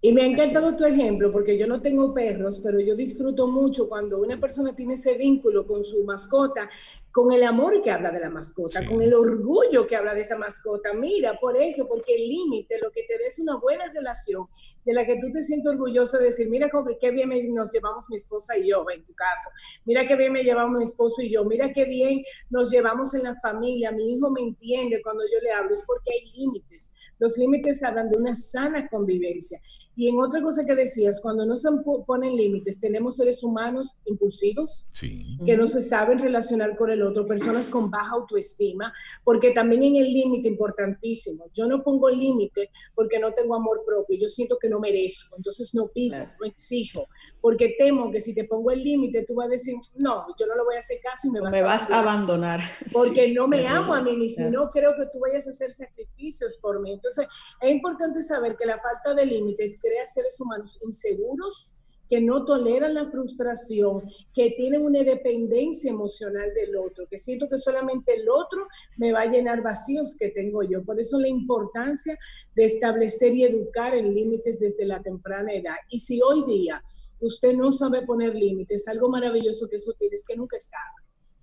Y 0.00 0.12
me 0.12 0.22
ha 0.22 0.26
encantado 0.26 0.76
tu 0.76 0.84
ejemplo 0.84 1.32
porque 1.32 1.58
yo 1.58 1.66
no 1.66 1.80
tengo 1.80 2.12
perros, 2.12 2.60
pero 2.62 2.78
yo 2.78 2.94
disfruto 2.94 3.46
mucho 3.46 3.88
cuando 3.88 4.18
una 4.18 4.38
persona 4.38 4.74
tiene 4.74 4.94
ese 4.94 5.16
vínculo 5.16 5.66
con 5.66 5.82
su 5.84 6.04
mascota 6.04 6.68
con 7.16 7.32
el 7.32 7.44
amor 7.44 7.80
que 7.80 7.90
habla 7.90 8.10
de 8.10 8.20
la 8.20 8.28
mascota, 8.28 8.84
con 8.84 9.00
el 9.00 9.14
orgullo 9.14 9.86
que 9.86 9.96
habla 9.96 10.12
de 10.12 10.20
esa 10.20 10.36
mascota. 10.36 10.92
Mira, 10.92 11.40
por 11.40 11.56
eso, 11.56 11.88
porque 11.88 12.14
el 12.14 12.28
límite, 12.28 12.78
lo 12.78 12.90
que 12.90 13.04
te 13.04 13.14
da 13.14 13.26
es 13.26 13.38
una 13.38 13.56
buena 13.56 13.90
relación 13.90 14.44
de 14.84 14.92
la 14.92 15.06
que 15.06 15.16
tú 15.18 15.32
te 15.32 15.42
sientes 15.42 15.66
orgulloso 15.66 16.18
de 16.18 16.24
decir, 16.24 16.50
mira 16.50 16.68
qué 17.00 17.10
bien 17.12 17.30
nos 17.54 17.72
llevamos 17.72 18.04
mi 18.10 18.16
esposa 18.16 18.58
y 18.58 18.68
yo, 18.68 18.84
en 18.94 19.02
tu 19.02 19.14
caso, 19.14 19.48
mira 19.86 20.06
qué 20.06 20.14
bien 20.14 20.30
me 20.30 20.42
llevamos 20.42 20.76
mi 20.76 20.84
esposo 20.84 21.22
y 21.22 21.32
yo, 21.32 21.42
mira 21.46 21.72
qué 21.72 21.86
bien 21.86 22.22
nos 22.50 22.70
llevamos 22.70 23.14
en 23.14 23.22
la 23.22 23.34
familia, 23.40 23.92
mi 23.92 24.12
hijo 24.12 24.30
me 24.30 24.42
entiende 24.42 25.00
cuando 25.02 25.22
yo 25.22 25.40
le 25.42 25.52
hablo, 25.52 25.72
es 25.72 25.84
porque 25.86 26.10
hay 26.12 26.38
límites. 26.38 26.92
Los 27.18 27.38
límites 27.38 27.82
hablan 27.82 28.10
de 28.10 28.18
una 28.18 28.34
sana 28.34 28.88
convivencia. 28.90 29.58
Y 29.98 30.10
en 30.10 30.20
otra 30.20 30.42
cosa 30.42 30.66
que 30.66 30.74
decías, 30.74 31.20
cuando 31.22 31.46
no 31.46 31.56
se 31.56 31.70
ponen 32.06 32.36
límites, 32.36 32.78
tenemos 32.78 33.16
seres 33.16 33.42
humanos 33.42 33.96
impulsivos, 34.04 34.90
que 35.00 35.56
no 35.56 35.66
se 35.66 35.80
saben 35.80 36.18
relacionar 36.18 36.76
con 36.76 36.90
el 36.90 37.02
otro, 37.06 37.26
personas 37.26 37.68
con 37.68 37.90
baja 37.90 38.12
autoestima, 38.12 38.92
porque 39.24 39.50
también 39.50 39.82
en 39.82 39.96
el 39.96 40.12
límite 40.12 40.48
importantísimo, 40.48 41.46
yo 41.52 41.66
no 41.66 41.82
pongo 41.82 42.10
límite 42.10 42.70
porque 42.94 43.18
no 43.18 43.32
tengo 43.32 43.54
amor 43.54 43.82
propio, 43.84 44.18
yo 44.18 44.28
siento 44.28 44.58
que 44.58 44.68
no 44.68 44.80
merezco, 44.80 45.36
entonces 45.36 45.74
no 45.74 45.88
pido, 45.88 46.18
no 46.18 46.46
exijo, 46.46 47.08
porque 47.40 47.74
temo 47.78 48.10
que 48.10 48.20
si 48.20 48.34
te 48.34 48.44
pongo 48.44 48.70
el 48.70 48.82
límite, 48.82 49.24
tú 49.26 49.34
vas 49.34 49.46
a 49.46 49.50
decir, 49.50 49.74
no, 49.96 50.26
yo 50.38 50.46
no 50.46 50.54
lo 50.54 50.64
voy 50.64 50.76
a 50.76 50.78
hacer 50.78 50.98
caso 51.02 51.28
y 51.28 51.30
me 51.30 51.40
vas, 51.40 51.52
me 51.52 51.62
vas 51.62 51.90
a 51.90 52.00
abandonar. 52.00 52.60
Porque 52.92 53.32
no 53.32 53.48
me 53.48 53.66
amo 53.66 53.94
a 53.94 54.02
mí 54.02 54.16
mismo, 54.16 54.48
no 54.50 54.70
creo 54.70 54.94
que 54.96 55.06
tú 55.12 55.20
vayas 55.20 55.46
a 55.46 55.50
hacer 55.50 55.72
sacrificios 55.72 56.58
por 56.60 56.80
mí. 56.80 56.92
Entonces, 56.92 57.26
es 57.60 57.70
importante 57.70 58.22
saber 58.22 58.56
que 58.56 58.66
la 58.66 58.80
falta 58.80 59.14
de 59.14 59.26
límites 59.26 59.78
crea 59.80 60.06
seres 60.06 60.38
humanos 60.40 60.78
inseguros, 60.82 61.75
que 62.08 62.20
no 62.20 62.44
toleran 62.44 62.94
la 62.94 63.10
frustración, 63.10 64.02
que 64.32 64.50
tienen 64.56 64.82
una 64.82 65.02
dependencia 65.02 65.90
emocional 65.90 66.52
del 66.54 66.76
otro, 66.76 67.06
que 67.08 67.18
siento 67.18 67.48
que 67.48 67.58
solamente 67.58 68.14
el 68.14 68.28
otro 68.28 68.66
me 68.96 69.12
va 69.12 69.22
a 69.22 69.26
llenar 69.26 69.62
vacíos 69.62 70.16
que 70.18 70.28
tengo 70.28 70.62
yo. 70.62 70.84
Por 70.84 71.00
eso 71.00 71.18
la 71.18 71.28
importancia 71.28 72.18
de 72.54 72.64
establecer 72.64 73.34
y 73.34 73.44
educar 73.44 73.94
en 73.94 74.14
límites 74.14 74.58
desde 74.58 74.84
la 74.84 75.02
temprana 75.02 75.52
edad. 75.52 75.76
Y 75.88 75.98
si 75.98 76.20
hoy 76.22 76.44
día 76.46 76.82
usted 77.20 77.54
no 77.54 77.72
sabe 77.72 78.02
poner 78.02 78.34
límites, 78.34 78.88
algo 78.88 79.08
maravilloso 79.08 79.68
que 79.68 79.76
eso 79.76 79.92
tiene 79.98 80.16
es 80.16 80.24
que 80.24 80.36
nunca 80.36 80.56
está. 80.56 80.78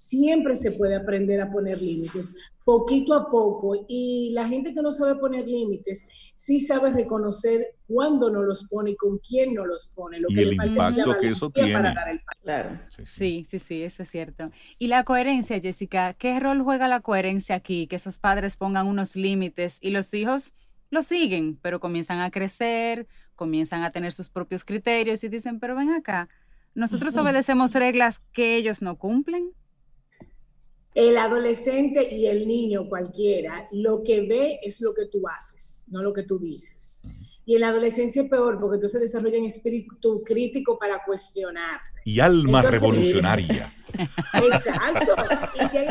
Siempre 0.06 0.58
se 0.58 0.72
puede 0.72 0.98
aprender 0.98 1.40
a 1.40 1.50
poner 1.50 1.82
límites, 1.82 2.36
poquito 2.66 3.14
a 3.14 3.32
poco. 3.32 3.86
Y 3.88 4.32
la 4.34 4.48
gente 4.50 4.74
que 4.74 4.82
no 4.82 4.92
sabe 4.92 5.16
poner 5.16 5.48
límites, 5.48 6.06
sí 6.36 6.60
sabe 6.60 6.92
reconocer 6.92 7.76
cuándo 7.88 8.30
no 8.30 8.42
los 8.42 8.68
pone 8.68 8.92
y 8.92 8.96
con 8.98 9.18
quién 9.20 9.54
no 9.54 9.66
los 9.66 9.94
pone. 9.96 10.20
Lo 10.20 10.28
y 10.30 10.40
el 10.40 10.54
impacto 10.54 11.18
que 11.22 11.30
eso 11.30 11.50
tiene. 11.50 11.94
claro. 12.42 12.80
Sí 12.90 13.46
sí. 13.48 13.60
sí, 13.60 13.84
eso 13.84 14.04
es 14.04 14.10
cierto. 14.10 14.52
Y 14.78 14.88
la 14.88 15.06
coherencia, 15.06 15.62
Jessica, 15.62 16.14
¿qué 16.14 16.38
rol 16.38 16.62
juega 16.64 16.90
la 16.90 17.00
coherencia 17.00 17.56
aquí? 17.56 17.88
Que 17.88 17.96
esos 17.96 18.20
padres 18.20 18.58
pongan 18.58 18.88
unos 18.88 19.16
límites 19.16 19.78
y 19.80 19.92
los 19.92 20.14
hijos 20.14 20.54
lo 20.90 21.02
siguen, 21.02 21.58
pero 21.62 21.80
comienzan 21.80 22.20
a 22.20 22.30
crecer, 22.30 23.08
comienzan 23.36 23.84
a 23.84 23.92
tener 23.92 24.12
sus 24.12 24.30
propios 24.30 24.66
criterios 24.66 25.24
y 25.24 25.30
dicen, 25.30 25.62
pero 25.62 25.76
ven 25.76 25.92
acá, 25.92 26.28
nosotros 26.76 27.16
obedecemos 27.18 27.74
reglas 27.74 28.20
que 28.34 28.58
ellos 28.58 28.82
no 28.82 28.98
cumplen. 28.98 29.52
El 30.96 31.18
adolescente 31.18 32.14
y 32.14 32.28
el 32.28 32.48
niño 32.48 32.88
cualquiera, 32.88 33.68
lo 33.72 34.04
que 34.04 34.22
ve 34.28 34.60
es 34.62 34.80
lo 34.80 34.94
que 34.94 35.08
tú 35.08 35.28
haces, 35.28 35.86
no 35.88 36.04
lo 36.04 36.14
que 36.14 36.24
tú 36.24 36.38
dices. 36.38 37.08
Y 37.46 37.56
en 37.56 37.62
la 37.62 37.70
adolescencia 37.70 38.22
es 38.22 38.30
peor 38.30 38.60
porque 38.60 38.76
entonces 38.76 39.02
desarrollan 39.02 39.44
espíritu 39.46 40.24
crítico 40.24 40.78
para 40.78 41.04
cuestionar. 41.04 41.82
Y 42.06 42.20
alma 42.20 42.62
revolucionaria. 42.62 43.74
Exacto. 44.34 45.16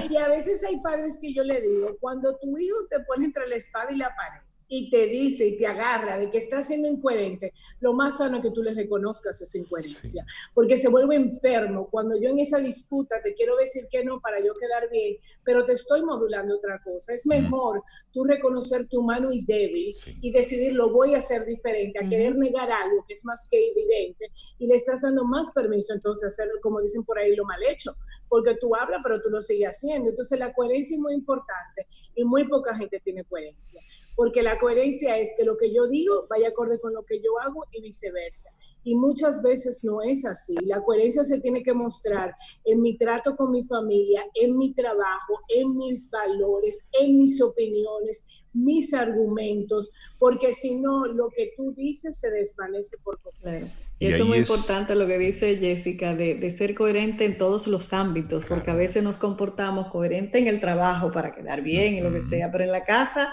Y, 0.09 0.15
y, 0.15 0.17
a 0.17 0.29
veces 0.29 0.63
hay 0.65 0.81
padres 0.81 1.19
que 1.21 1.35
yo 1.35 1.43
le 1.43 1.61
digo, 1.61 1.97
cuando 2.01 2.37
tu 2.37 2.57
hijo 2.57 2.77
te 2.89 3.01
pone 3.01 3.27
entre 3.27 3.49
la 3.49 3.57
espada 3.57 3.91
y 3.93 3.97
la 3.97 4.15
pared, 4.15 4.43
y 4.69 4.91
te 4.91 5.07
dice 5.07 5.47
y 5.47 5.57
te 5.57 5.67
agarra 5.67 6.19
de 6.19 6.31
que 6.31 6.39
está 6.39 6.63
siendo 6.63 6.89
incoherente, 6.89 7.53
lo 7.81 7.93
más 7.93 8.19
sano 8.19 8.37
es 8.37 8.43
que 8.43 8.51
tú 8.51 8.63
le 8.63 8.75
reconozcas 8.75 9.41
esa 9.41 9.59
incoherencia, 9.59 10.25
porque 10.55 10.77
se 10.77 10.89
vuelve 10.89 11.17
enfermo. 11.17 11.89
Cuando 11.91 12.17
yo 12.21 12.31
en 12.31 12.39
esa 12.39 12.59
disputa 12.59 13.23
te 13.23 13.35
quiero 13.35 13.57
decir 13.57 13.85
que 13.91 14.05
no 14.05 14.21
para 14.21 14.41
yo 14.41 14.55
quedar 14.55 14.91
bien, 14.91 15.17
pero 15.45 15.65
te 15.65 15.73
estoy 15.73 16.03
modulando 16.03 16.57
otra 16.57 16.81
cosa. 16.83 17.13
Es 17.13 17.27
mejor 17.27 17.83
tú 18.13 18.25
reconocer 18.25 18.89
tu 18.89 19.03
mano 19.03 19.33
y 19.33 19.45
débil 19.45 19.93
y 20.21 20.33
decidir 20.33 20.75
lo 20.75 20.91
voy 20.91 21.15
a 21.15 21.19
hacer 21.19 21.45
diferente, 21.45 21.99
a 21.99 22.09
querer 22.09 22.37
negar 22.37 22.71
algo 22.71 23.05
que 23.07 23.15
es 23.15 23.25
más 23.25 23.47
que 23.51 23.71
evidente 23.71 24.31
y 24.59 24.67
le 24.67 24.75
estás 24.75 25.01
dando 25.01 25.25
más 25.25 25.53
permiso 25.53 25.93
entonces 25.93 26.25
a 26.25 26.27
hacerlo, 26.29 26.55
como 26.63 26.81
dicen 26.81 27.05
por 27.05 27.19
ahí, 27.19 27.35
lo 27.35 27.45
mal 27.45 27.63
hecho, 27.65 27.93
porque 28.29 28.57
tú 28.61 28.75
hablas 28.75 29.01
pero 29.03 29.21
tú 29.21 29.31
lo 29.31 29.41
sigues 29.41 29.69
haciendo. 29.69 30.11
Entonces 30.11 30.39
la 30.39 30.53
coherencia 30.53 30.95
es 30.95 31.01
muy 31.01 31.15
importante 31.15 31.87
y 32.15 32.25
muy 32.25 32.45
poca 32.49 32.77
gente 32.77 33.01
tiene 33.01 33.25
coherencia 33.25 33.83
porque 34.17 34.43
la 34.43 34.59
coherencia 34.59 35.19
es 35.19 35.35
que 35.37 35.45
lo 35.45 35.57
que 35.57 35.73
yo 35.73 35.87
digo 35.89 36.27
vaya 36.29 36.49
acorde 36.49 36.81
con 36.81 36.93
lo 36.93 37.05
que 37.05 37.21
yo 37.21 37.39
hago 37.41 37.65
y 37.73 37.83
viceversa. 37.83 38.51
Y 38.85 38.95
muchas 38.95 39.43
veces 39.43 39.85
no 39.85 40.03
es 40.03 40.25
así. 40.25 40.55
La 40.65 40.83
coherencia 40.83 41.25
se 41.25 41.41
tiene 41.41 41.63
que 41.63 41.73
mostrar 41.73 42.35
en 42.65 42.83
mi 42.83 42.97
trato 42.97 43.37
con 43.37 43.53
mi 43.53 43.65
familia, 43.65 44.25
en 44.35 44.57
mi 44.59 44.75
trabajo, 44.75 45.41
en 45.49 45.77
mis 45.77 46.11
valores, 46.11 46.87
en 47.01 47.19
mis 47.19 47.41
opiniones, 47.41 48.25
mis 48.53 48.93
argumentos, 48.93 49.91
porque 50.19 50.53
si 50.53 50.75
no, 50.77 51.07
lo 51.07 51.29
que 51.31 51.53
tú 51.57 51.73
dices 51.73 52.19
se 52.19 52.31
desvanece 52.31 52.97
por 53.03 53.19
completo. 53.21 53.69
Y, 53.99 54.07
eso 54.07 54.25
es 54.25 54.29
muy 54.29 54.39
importante 54.39 54.97
lo 54.97 55.07
que 55.07 55.17
dice 55.17 55.57
Jessica, 55.57 56.15
de, 56.15 56.51
ser 56.51 56.75
coherente 56.75 57.25
en 57.25 57.39
todos 57.39 57.69
los 57.69 57.93
ámbitos, 57.93 58.45
porque 58.45 58.73
a 58.73 58.75
veces 58.75 59.05
nos 59.05 59.17
comportamos 59.17 59.89
coherente 59.93 60.39
en 60.39 60.49
el 60.49 60.61
trabajo 60.61 61.13
para 61.13 61.33
quedar 61.33 61.63
bien 61.63 61.95
y 61.95 62.01
lo 62.01 62.13
que 62.13 62.23
sea, 62.23 62.51
pero 62.51 62.65
en 62.65 62.73
la 62.73 62.85
casa 62.85 63.33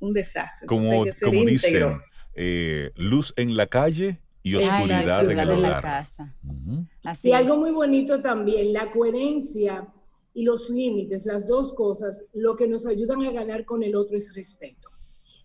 un 0.00 0.12
desastre. 0.12 0.66
Como, 0.66 1.04
como 1.22 1.44
dicen, 1.44 2.00
eh, 2.34 2.90
luz 2.96 3.32
en 3.36 3.56
la 3.56 3.66
calle 3.66 4.20
y 4.42 4.54
oscuridad, 4.54 5.30
en, 5.30 5.38
el 5.38 5.62
la 5.62 5.80
casa. 5.82 6.34
y 7.22 7.32
algo 7.32 7.56
muy 7.56 7.70
bonito 7.70 8.22
también, 8.22 8.72
la 8.72 8.90
coherencia 8.90 9.86
y 10.32 10.44
los 10.44 10.70
límites, 10.70 11.26
las 11.26 11.46
dos 11.46 11.74
cosas, 11.74 12.24
lo 12.32 12.54
que 12.54 12.68
nos 12.68 12.86
ayudan 12.86 13.22
a 13.22 13.32
ganar 13.32 13.64
con 13.64 13.82
el 13.82 13.96
otro 13.96 14.16
es 14.16 14.34
respeto. 14.34 14.88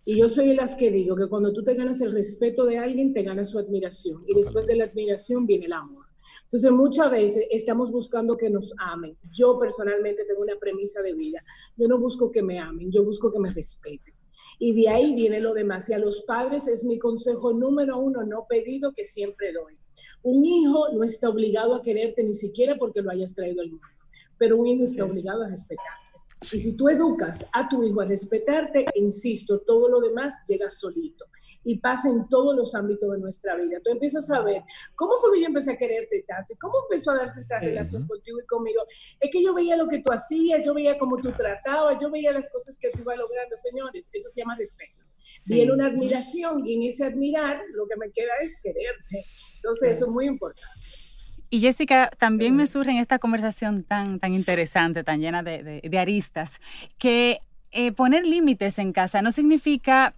Y 0.04 0.18
yo 0.18 0.28
soy 0.28 0.48
de 0.48 0.54
las 0.54 0.76
que 0.76 0.90
digo 0.90 1.16
que 1.16 1.28
cuando 1.28 1.52
tú 1.52 1.64
te 1.64 1.74
ganas 1.74 2.00
el 2.00 2.12
respeto 2.12 2.64
de 2.64 2.78
alguien, 2.78 3.14
te 3.14 3.22
ganas 3.22 3.50
su 3.50 3.58
admiración. 3.58 4.22
Y 4.26 4.34
después 4.34 4.66
de 4.66 4.76
la 4.76 4.84
admiración 4.84 5.46
viene 5.46 5.66
el 5.66 5.72
amor. 5.72 6.04
Entonces, 6.44 6.70
muchas 6.70 7.10
veces 7.10 7.46
estamos 7.50 7.90
buscando 7.90 8.36
que 8.36 8.50
nos 8.50 8.74
amen. 8.78 9.16
Yo 9.32 9.58
personalmente 9.58 10.24
tengo 10.26 10.42
una 10.42 10.56
premisa 10.58 11.02
de 11.02 11.14
vida. 11.14 11.42
Yo 11.76 11.88
no 11.88 11.98
busco 11.98 12.30
que 12.30 12.42
me 12.42 12.58
amen, 12.58 12.90
yo 12.92 13.02
busco 13.02 13.32
que 13.32 13.40
me 13.40 13.52
respeten. 13.52 14.13
Y 14.58 14.72
de 14.74 14.88
ahí 14.88 15.14
viene 15.14 15.40
lo 15.40 15.54
demás. 15.54 15.88
Y 15.88 15.92
a 15.92 15.98
los 15.98 16.22
padres 16.22 16.66
es 16.68 16.84
mi 16.84 16.98
consejo 16.98 17.52
número 17.52 17.98
uno, 17.98 18.22
no 18.24 18.46
pedido, 18.48 18.92
que 18.92 19.04
siempre 19.04 19.52
doy. 19.52 19.76
Un 20.22 20.44
hijo 20.44 20.88
no 20.92 21.04
está 21.04 21.28
obligado 21.28 21.74
a 21.74 21.82
quererte 21.82 22.22
ni 22.24 22.34
siquiera 22.34 22.76
porque 22.76 23.02
lo 23.02 23.10
hayas 23.10 23.34
traído 23.34 23.62
al 23.62 23.70
mundo, 23.70 23.86
pero 24.38 24.56
un 24.56 24.66
hijo 24.66 24.84
está 24.84 25.04
obligado 25.04 25.42
a 25.42 25.48
respetar. 25.48 26.03
Y 26.52 26.60
si 26.60 26.76
tú 26.76 26.88
educas 26.88 27.48
a 27.52 27.68
tu 27.68 27.82
hijo 27.82 28.00
a 28.00 28.04
respetarte, 28.04 28.86
insisto, 28.94 29.60
todo 29.60 29.88
lo 29.88 30.00
demás 30.00 30.42
llega 30.46 30.68
solito 30.68 31.24
y 31.62 31.78
pasa 31.78 32.08
en 32.08 32.28
todos 32.28 32.54
los 32.54 32.74
ámbitos 32.74 33.10
de 33.12 33.18
nuestra 33.18 33.56
vida. 33.56 33.80
Tú 33.82 33.90
empiezas 33.90 34.30
a 34.30 34.42
ver 34.42 34.62
cómo 34.94 35.18
fue 35.18 35.34
que 35.34 35.40
yo 35.40 35.46
empecé 35.46 35.72
a 35.72 35.76
quererte 35.76 36.24
tanto 36.26 36.54
cómo 36.60 36.74
empezó 36.88 37.12
a 37.12 37.16
darse 37.16 37.40
esta 37.40 37.58
relación 37.58 38.06
contigo 38.06 38.38
y 38.40 38.46
conmigo. 38.46 38.82
Es 39.20 39.30
que 39.30 39.42
yo 39.42 39.54
veía 39.54 39.76
lo 39.76 39.88
que 39.88 40.00
tú 40.00 40.12
hacías, 40.12 40.64
yo 40.64 40.74
veía 40.74 40.98
cómo 40.98 41.16
tú 41.18 41.32
tratabas, 41.32 41.98
yo 42.00 42.10
veía 42.10 42.32
las 42.32 42.50
cosas 42.50 42.78
que 42.78 42.90
tú 42.90 43.00
ibas 43.00 43.18
logrando, 43.18 43.56
señores. 43.56 44.08
Eso 44.12 44.28
se 44.28 44.40
llama 44.40 44.56
respeto. 44.56 45.04
Viene 45.46 45.72
una 45.72 45.86
admiración 45.86 46.66
y 46.66 46.74
en 46.74 46.82
ese 46.84 47.04
admirar 47.04 47.62
lo 47.72 47.86
que 47.86 47.96
me 47.96 48.10
queda 48.10 48.32
es 48.42 48.58
quererte. 48.62 49.24
Entonces, 49.56 49.96
eso 49.96 50.06
es 50.06 50.10
muy 50.10 50.26
importante. 50.26 51.03
Y 51.54 51.60
Jessica, 51.60 52.10
también 52.18 52.56
me 52.56 52.66
surge 52.66 52.90
en 52.90 52.96
esta 52.96 53.20
conversación 53.20 53.84
tan, 53.84 54.18
tan 54.18 54.34
interesante, 54.34 55.04
tan 55.04 55.20
llena 55.20 55.44
de, 55.44 55.80
de, 55.84 55.98
aristas, 56.00 56.60
que 56.98 57.38
eh, 57.70 57.92
poner 57.92 58.26
límites 58.26 58.80
en 58.80 58.92
casa 58.92 59.22
no 59.22 59.30
significa 59.30 60.14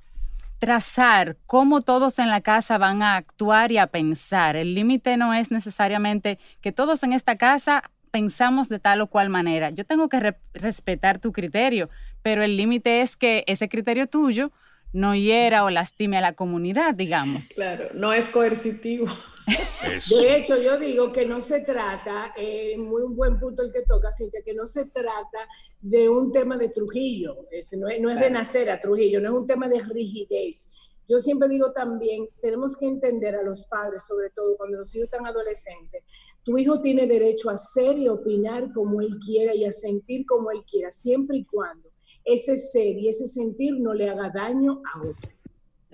trazar 0.58 1.36
cómo 1.44 1.82
todos 1.82 2.18
en 2.20 2.30
la 2.30 2.40
casa 2.40 2.78
van 2.78 3.02
a 3.02 3.16
actuar 3.16 3.70
y 3.70 3.76
a 3.76 3.88
pensar. 3.88 4.56
El 4.56 4.74
límite 4.74 5.18
no 5.18 5.34
es 5.34 5.50
necesariamente 5.50 6.38
que 6.62 6.72
todos 6.72 7.02
en 7.02 7.12
esta 7.12 7.36
casa 7.36 7.82
pensamos 8.10 8.70
de 8.70 8.78
tal 8.78 9.02
o 9.02 9.06
cual 9.08 9.28
manera. 9.28 9.68
Yo 9.68 9.84
tengo 9.84 10.08
que 10.08 10.34
respetar 10.54 11.18
tu 11.18 11.32
criterio, 11.32 11.90
pero 12.22 12.44
el 12.44 12.56
límite 12.56 13.02
es 13.02 13.14
que 13.14 13.44
ese 13.46 13.68
criterio 13.68 14.06
tuyo 14.06 14.52
no 14.92 15.14
hiera 15.14 15.64
o 15.64 15.70
lastime 15.70 16.18
a 16.18 16.20
la 16.20 16.34
comunidad, 16.34 16.94
digamos. 16.94 17.48
Claro, 17.48 17.88
no 17.94 18.12
es 18.12 18.28
coercitivo. 18.28 19.06
De 20.10 20.36
hecho, 20.36 20.60
yo 20.60 20.76
digo 20.76 21.12
que 21.12 21.24
no 21.24 21.40
se 21.40 21.60
trata, 21.60 22.32
eh, 22.36 22.76
muy 22.76 23.02
un 23.02 23.14
buen 23.14 23.38
punto 23.38 23.62
el 23.62 23.72
que 23.72 23.82
toca, 23.82 24.10
Cintia, 24.10 24.40
que 24.44 24.54
no 24.54 24.66
se 24.66 24.86
trata 24.86 25.38
de 25.80 26.08
un 26.08 26.32
tema 26.32 26.56
de 26.56 26.70
Trujillo, 26.70 27.46
no 27.78 27.88
es, 27.88 28.00
no 28.00 28.10
es 28.10 28.20
de 28.20 28.30
nacer 28.30 28.70
a 28.70 28.80
Trujillo, 28.80 29.20
no 29.20 29.28
es 29.28 29.40
un 29.42 29.46
tema 29.46 29.68
de 29.68 29.78
rigidez. 29.80 30.90
Yo 31.08 31.18
siempre 31.18 31.48
digo 31.48 31.72
también, 31.72 32.28
tenemos 32.40 32.76
que 32.76 32.86
entender 32.86 33.36
a 33.36 33.42
los 33.42 33.66
padres, 33.66 34.02
sobre 34.02 34.30
todo 34.30 34.56
cuando 34.56 34.78
los 34.78 34.94
hijos 34.96 35.04
están 35.04 35.26
adolescentes, 35.26 36.02
Tu 36.42 36.58
hijo 36.58 36.80
tiene 36.80 37.06
derecho 37.06 37.50
a 37.50 37.58
ser 37.58 37.96
y 37.98 38.08
opinar 38.08 38.72
como 38.72 39.00
él 39.00 39.16
quiera 39.24 39.54
y 39.54 39.64
a 39.64 39.72
sentir 39.72 40.24
como 40.26 40.50
él 40.50 40.64
quiera, 40.68 40.90
siempre 40.90 41.36
y 41.36 41.44
cuando 41.44 41.90
ese 42.24 42.56
ser 42.56 42.96
y 42.96 43.08
ese 43.08 43.26
sentir 43.26 43.74
no 43.78 43.94
le 43.94 44.08
haga 44.08 44.30
daño 44.34 44.82
a 44.92 45.00
otro. 45.00 45.36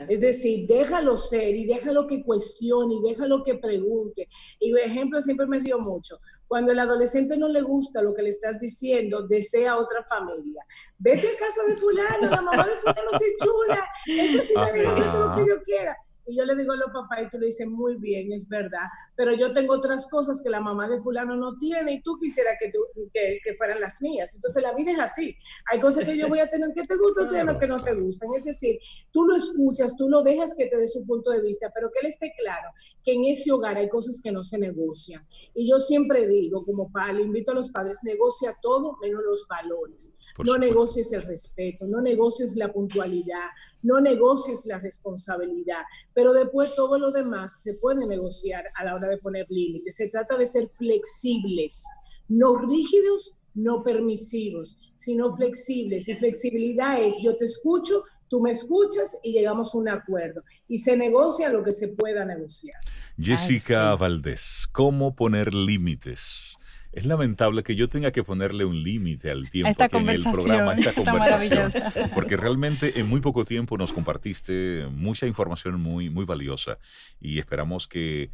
Es 0.08 0.20
decir, 0.20 0.66
déjalo 0.66 1.16
ser 1.16 1.54
y 1.54 1.66
déjalo 1.66 2.06
que 2.06 2.24
cuestione 2.24 2.94
y 2.94 3.02
déjalo 3.02 3.44
que 3.44 3.54
pregunte. 3.54 4.28
Y 4.58 4.76
ejemplo 4.78 5.20
siempre 5.20 5.46
me 5.46 5.60
dio 5.60 5.78
mucho. 5.78 6.16
Cuando 6.48 6.72
el 6.72 6.78
adolescente 6.78 7.36
no 7.36 7.48
le 7.48 7.62
gusta 7.62 8.02
lo 8.02 8.14
que 8.14 8.22
le 8.22 8.28
estás 8.30 8.58
diciendo, 8.58 9.26
desea 9.26 9.78
otra 9.78 10.04
familia. 10.04 10.64
Vete 10.98 11.28
a 11.28 11.38
casa 11.38 11.62
de 11.66 11.76
fulano, 11.76 12.30
la 12.30 12.42
mamá 12.42 12.66
de 12.66 12.76
fulano 12.76 13.10
es 13.12 13.36
chula, 13.38 13.88
esa 14.06 14.42
sí 14.42 14.54
me 14.56 14.72
dice 14.72 15.06
lo 15.06 15.34
que 15.34 15.46
yo 15.48 15.62
quiera. 15.62 15.96
Y 16.26 16.36
yo 16.36 16.44
le 16.44 16.54
digo 16.54 16.72
a 16.72 16.76
los 16.76 16.92
papás 16.92 17.20
y 17.24 17.30
tú 17.30 17.38
le 17.38 17.46
dices, 17.46 17.66
muy 17.66 17.96
bien, 17.96 18.32
es 18.32 18.48
verdad, 18.48 18.88
pero 19.16 19.34
yo 19.34 19.52
tengo 19.52 19.74
otras 19.74 20.06
cosas 20.08 20.40
que 20.42 20.50
la 20.50 20.60
mamá 20.60 20.88
de 20.88 21.00
fulano 21.00 21.36
no 21.36 21.58
tiene 21.58 21.94
y 21.94 22.02
tú 22.02 22.18
quisieras 22.18 22.54
que, 22.60 22.70
tú, 22.70 22.80
que, 23.12 23.40
fueran 23.56 23.80
las 23.80 24.00
mías. 24.00 24.34
Entonces 24.34 24.62
la 24.62 24.72
vida 24.72 24.92
es 24.92 24.98
así. 24.98 25.36
Hay 25.70 25.80
cosas 25.80 26.04
que 26.04 26.16
yo 26.16 26.28
voy 26.28 26.40
a 26.40 26.48
tener 26.48 26.70
que 26.74 26.86
te 26.86 26.96
gustan, 26.96 27.26
otras 27.26 27.58
que 27.58 27.66
no 27.66 27.82
te 27.82 27.94
gustan. 27.94 28.30
Es 28.36 28.44
decir, 28.44 28.78
tú 29.10 29.24
lo 29.24 29.36
escuchas, 29.36 29.96
tú 29.96 30.08
lo 30.08 30.22
dejas 30.22 30.54
que 30.56 30.66
te 30.66 30.76
dé 30.76 30.86
su 30.86 31.04
punto 31.06 31.30
de 31.30 31.42
vista, 31.42 31.70
pero 31.74 31.90
que 31.90 32.00
él 32.00 32.06
esté 32.06 32.32
claro 32.38 32.70
que 33.04 33.12
en 33.12 33.24
ese 33.24 33.50
hogar 33.50 33.76
hay 33.76 33.88
cosas 33.88 34.20
que 34.22 34.32
no 34.32 34.42
se 34.42 34.58
negocian. 34.58 35.22
Y 35.54 35.68
yo 35.68 35.78
siempre 35.78 36.26
digo, 36.26 36.64
como 36.64 36.90
padre, 36.90 37.14
le 37.14 37.22
invito 37.22 37.52
a 37.52 37.54
los 37.54 37.70
padres, 37.70 37.98
negocia 38.02 38.54
todo 38.62 38.96
menos 39.00 39.22
los 39.24 39.46
valores. 39.48 40.16
no 40.44 40.58
negocies 40.58 41.12
el 41.12 41.22
respeto, 41.22 41.86
no 41.86 42.00
negocies 42.00 42.56
la 42.56 42.72
puntualidad, 42.72 43.48
no 43.82 44.00
negocies 44.00 44.66
la 44.66 44.78
responsabilidad, 44.78 45.82
pero 46.14 46.32
después 46.32 46.74
todo 46.74 46.98
lo 46.98 47.10
demás 47.10 47.62
se 47.62 47.74
puede 47.74 48.06
negociar 48.06 48.64
a 48.74 48.84
la 48.84 48.94
hora 48.94 49.08
de 49.08 49.18
poner 49.18 49.46
límites. 49.48 49.96
Se 49.96 50.08
trata 50.08 50.36
de 50.36 50.46
ser 50.46 50.68
flexibles, 50.68 51.84
no 52.28 52.56
rígidos, 52.56 53.34
no 53.54 53.82
permisivos, 53.82 54.92
sino 54.96 55.36
flexibles. 55.36 56.08
Y 56.08 56.14
flexibilidad 56.14 57.02
es 57.02 57.16
yo 57.22 57.36
te 57.36 57.44
escucho, 57.44 58.02
tú 58.28 58.40
me 58.40 58.52
escuchas 58.52 59.18
y 59.22 59.32
llegamos 59.32 59.74
a 59.74 59.78
un 59.78 59.88
acuerdo. 59.88 60.42
Y 60.68 60.78
se 60.78 60.96
negocia 60.96 61.50
lo 61.50 61.62
que 61.62 61.72
se 61.72 61.88
pueda 61.88 62.24
negociar. 62.24 62.80
Jessica 63.18 63.94
Valdés, 63.96 64.66
¿cómo 64.72 65.14
poner 65.14 65.52
límites? 65.52 66.56
Es 66.92 67.06
lamentable 67.06 67.62
que 67.62 67.74
yo 67.74 67.88
tenga 67.88 68.12
que 68.12 68.22
ponerle 68.22 68.66
un 68.66 68.82
límite 68.82 69.30
al 69.30 69.48
tiempo 69.48 69.88
que 69.88 69.96
en 69.96 70.08
el 70.10 70.22
programa, 70.22 70.74
esta 70.74 70.92
conversación, 70.92 71.72
porque 72.14 72.36
realmente 72.36 73.00
en 73.00 73.08
muy 73.08 73.20
poco 73.20 73.46
tiempo 73.46 73.78
nos 73.78 73.94
compartiste 73.94 74.86
mucha 74.90 75.26
información 75.26 75.80
muy, 75.80 76.10
muy 76.10 76.26
valiosa 76.26 76.78
y 77.18 77.38
esperamos 77.38 77.88
que 77.88 78.30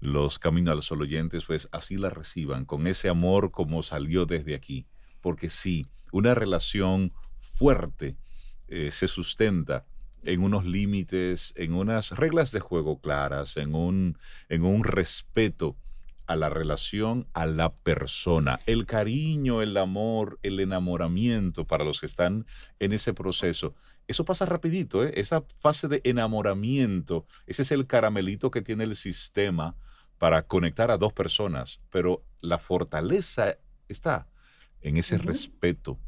los 0.00 0.38
Caminos 0.38 0.72
a 0.72 0.76
los 0.76 0.90
oyentes 0.90 1.44
pues 1.44 1.68
así 1.70 1.98
la 1.98 2.08
reciban, 2.08 2.64
con 2.64 2.86
ese 2.86 3.10
amor 3.10 3.50
como 3.50 3.82
salió 3.82 4.24
desde 4.24 4.54
aquí, 4.54 4.86
porque 5.20 5.50
sí, 5.50 5.86
una 6.10 6.34
relación 6.34 7.12
fuerte 7.36 8.16
eh, 8.68 8.90
se 8.90 9.06
sustenta 9.06 9.84
en 10.24 10.42
unos 10.42 10.64
límites, 10.64 11.52
en 11.56 11.74
unas 11.74 12.12
reglas 12.12 12.52
de 12.52 12.60
juego 12.60 13.00
claras, 13.00 13.58
en 13.58 13.74
un, 13.74 14.18
en 14.48 14.64
un 14.64 14.82
respeto 14.84 15.76
a 16.28 16.36
la 16.36 16.50
relación, 16.50 17.26
a 17.32 17.46
la 17.46 17.72
persona. 17.72 18.60
El 18.66 18.84
cariño, 18.84 19.62
el 19.62 19.76
amor, 19.78 20.38
el 20.42 20.60
enamoramiento 20.60 21.66
para 21.66 21.84
los 21.84 22.00
que 22.00 22.06
están 22.06 22.46
en 22.78 22.92
ese 22.92 23.14
proceso. 23.14 23.74
Eso 24.06 24.24
pasa 24.24 24.44
rapidito, 24.46 25.04
¿eh? 25.04 25.12
esa 25.16 25.42
fase 25.60 25.88
de 25.88 26.02
enamoramiento, 26.04 27.26
ese 27.46 27.62
es 27.62 27.72
el 27.72 27.86
caramelito 27.86 28.50
que 28.50 28.62
tiene 28.62 28.84
el 28.84 28.94
sistema 28.94 29.74
para 30.18 30.42
conectar 30.42 30.90
a 30.90 30.98
dos 30.98 31.14
personas, 31.14 31.80
pero 31.90 32.22
la 32.40 32.58
fortaleza 32.58 33.56
está 33.88 34.26
en 34.82 34.98
ese 34.98 35.16
respeto 35.18 35.98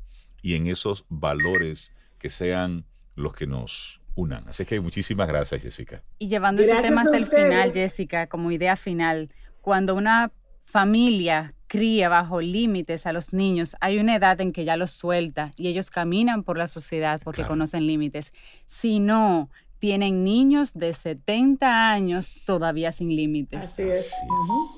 y 0.42 0.54
en 0.54 0.66
esos 0.66 1.04
valores 1.08 1.92
que 2.18 2.28
sean 2.28 2.84
los 3.16 3.34
que 3.34 3.46
nos 3.46 4.00
unan. 4.14 4.46
Así 4.48 4.66
que 4.66 4.80
muchísimas 4.80 5.28
gracias, 5.28 5.62
Jessica. 5.62 6.02
Y 6.18 6.28
llevando 6.28 6.62
ese 6.62 6.76
tema 6.82 7.02
hasta 7.02 7.16
el 7.16 7.26
final, 7.26 7.72
Jessica, 7.72 8.26
como 8.26 8.50
idea 8.50 8.76
final, 8.76 9.30
cuando 9.60 9.94
una 9.94 10.32
familia 10.64 11.54
cría 11.66 12.08
bajo 12.08 12.40
límites 12.40 13.06
a 13.06 13.12
los 13.12 13.32
niños, 13.32 13.76
hay 13.80 13.98
una 13.98 14.16
edad 14.16 14.40
en 14.40 14.52
que 14.52 14.64
ya 14.64 14.76
los 14.76 14.92
suelta 14.92 15.52
y 15.56 15.68
ellos 15.68 15.90
caminan 15.90 16.42
por 16.42 16.58
la 16.58 16.68
sociedad 16.68 17.20
porque 17.22 17.44
conocen 17.44 17.86
límites. 17.86 18.32
Si 18.66 18.98
no, 18.98 19.50
tienen 19.78 20.24
niños 20.24 20.74
de 20.74 20.92
70 20.92 21.90
años 21.90 22.40
todavía 22.44 22.92
sin 22.92 23.14
límites. 23.14 23.60
Así 23.60 23.82
es. 23.82 24.12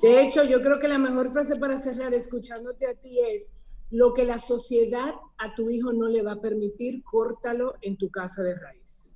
De 0.01 0.21
hecho, 0.21 0.43
yo 0.43 0.61
creo 0.61 0.79
que 0.79 0.87
la 0.87 0.99
mejor 0.99 1.31
frase 1.31 1.55
para 1.55 1.77
cerrar 1.77 2.13
escuchándote 2.13 2.87
a 2.87 2.93
ti 2.93 3.19
es, 3.33 3.59
lo 3.89 4.15
que 4.15 4.25
la 4.25 4.39
sociedad 4.39 5.13
a 5.37 5.53
tu 5.53 5.69
hijo 5.69 5.93
no 5.93 6.07
le 6.07 6.23
va 6.23 6.33
a 6.33 6.41
permitir, 6.41 7.03
córtalo 7.03 7.75
en 7.81 7.95
tu 7.95 8.09
casa 8.09 8.41
de 8.41 8.55
raíz. 8.55 9.15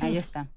Ahí 0.00 0.16
está 0.16 0.48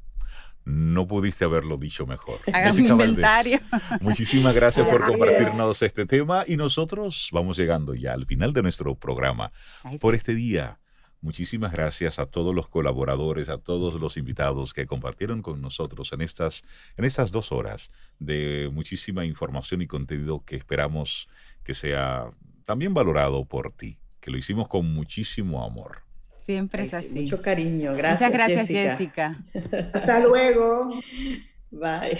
no 0.66 1.08
pudiste 1.08 1.46
haberlo 1.46 1.78
dicho 1.78 2.06
mejor. 2.06 2.40
inventario. 2.78 3.60
muchísimas 4.02 4.54
gracias 4.54 4.88
por 4.88 5.06
compartirnos 5.06 5.82
este 5.82 6.06
tema 6.06 6.44
y 6.48 6.56
nosotros 6.58 7.30
vamos 7.32 7.58
llegando 7.58 7.94
ya 7.96 8.14
al 8.14 8.26
final 8.26 8.54
de 8.54 8.62
nuestro 8.62 8.96
programa 8.96 9.52
por 10.02 10.16
este 10.16 10.34
día. 10.34 10.80
Muchísimas 11.22 11.72
gracias 11.72 12.20
a 12.20 12.26
todos 12.26 12.54
los 12.54 12.68
colaboradores, 12.68 13.48
a 13.48 13.58
todos 13.58 13.94
los 13.94 14.18
invitados 14.18 14.74
que 14.74 14.86
compartieron 14.86 15.42
con 15.42 15.62
nosotros 15.62 16.12
en 16.12 16.22
estas, 16.22 16.64
en 16.98 17.06
estas 17.06 17.32
dos 17.32 17.54
horas 17.54 17.92
de 18.20 18.70
muchísima 18.74 19.24
información 19.24 19.82
y 19.82 19.88
contenido 19.88 20.44
que 20.46 20.58
esperamos 20.58 21.30
que 21.64 21.76
sea 21.76 22.30
también 22.66 22.94
valorado 22.94 23.46
por 23.46 23.72
ti, 23.72 23.98
que 24.20 24.32
lo 24.32 24.38
hicimos 24.38 24.68
con 24.68 24.94
muchísimo 24.94 25.64
amor. 25.64 26.04
Siempre 26.46 26.84
es 26.84 26.94
así. 26.94 27.22
mucho 27.22 27.42
cariño. 27.42 27.94
Gracias. 27.96 28.30
Muchas 28.30 28.34
gracias, 28.34 28.68
Jessica. 28.68 29.38
Hasta 29.94 30.20
luego. 30.20 30.90
Bye. 31.72 32.20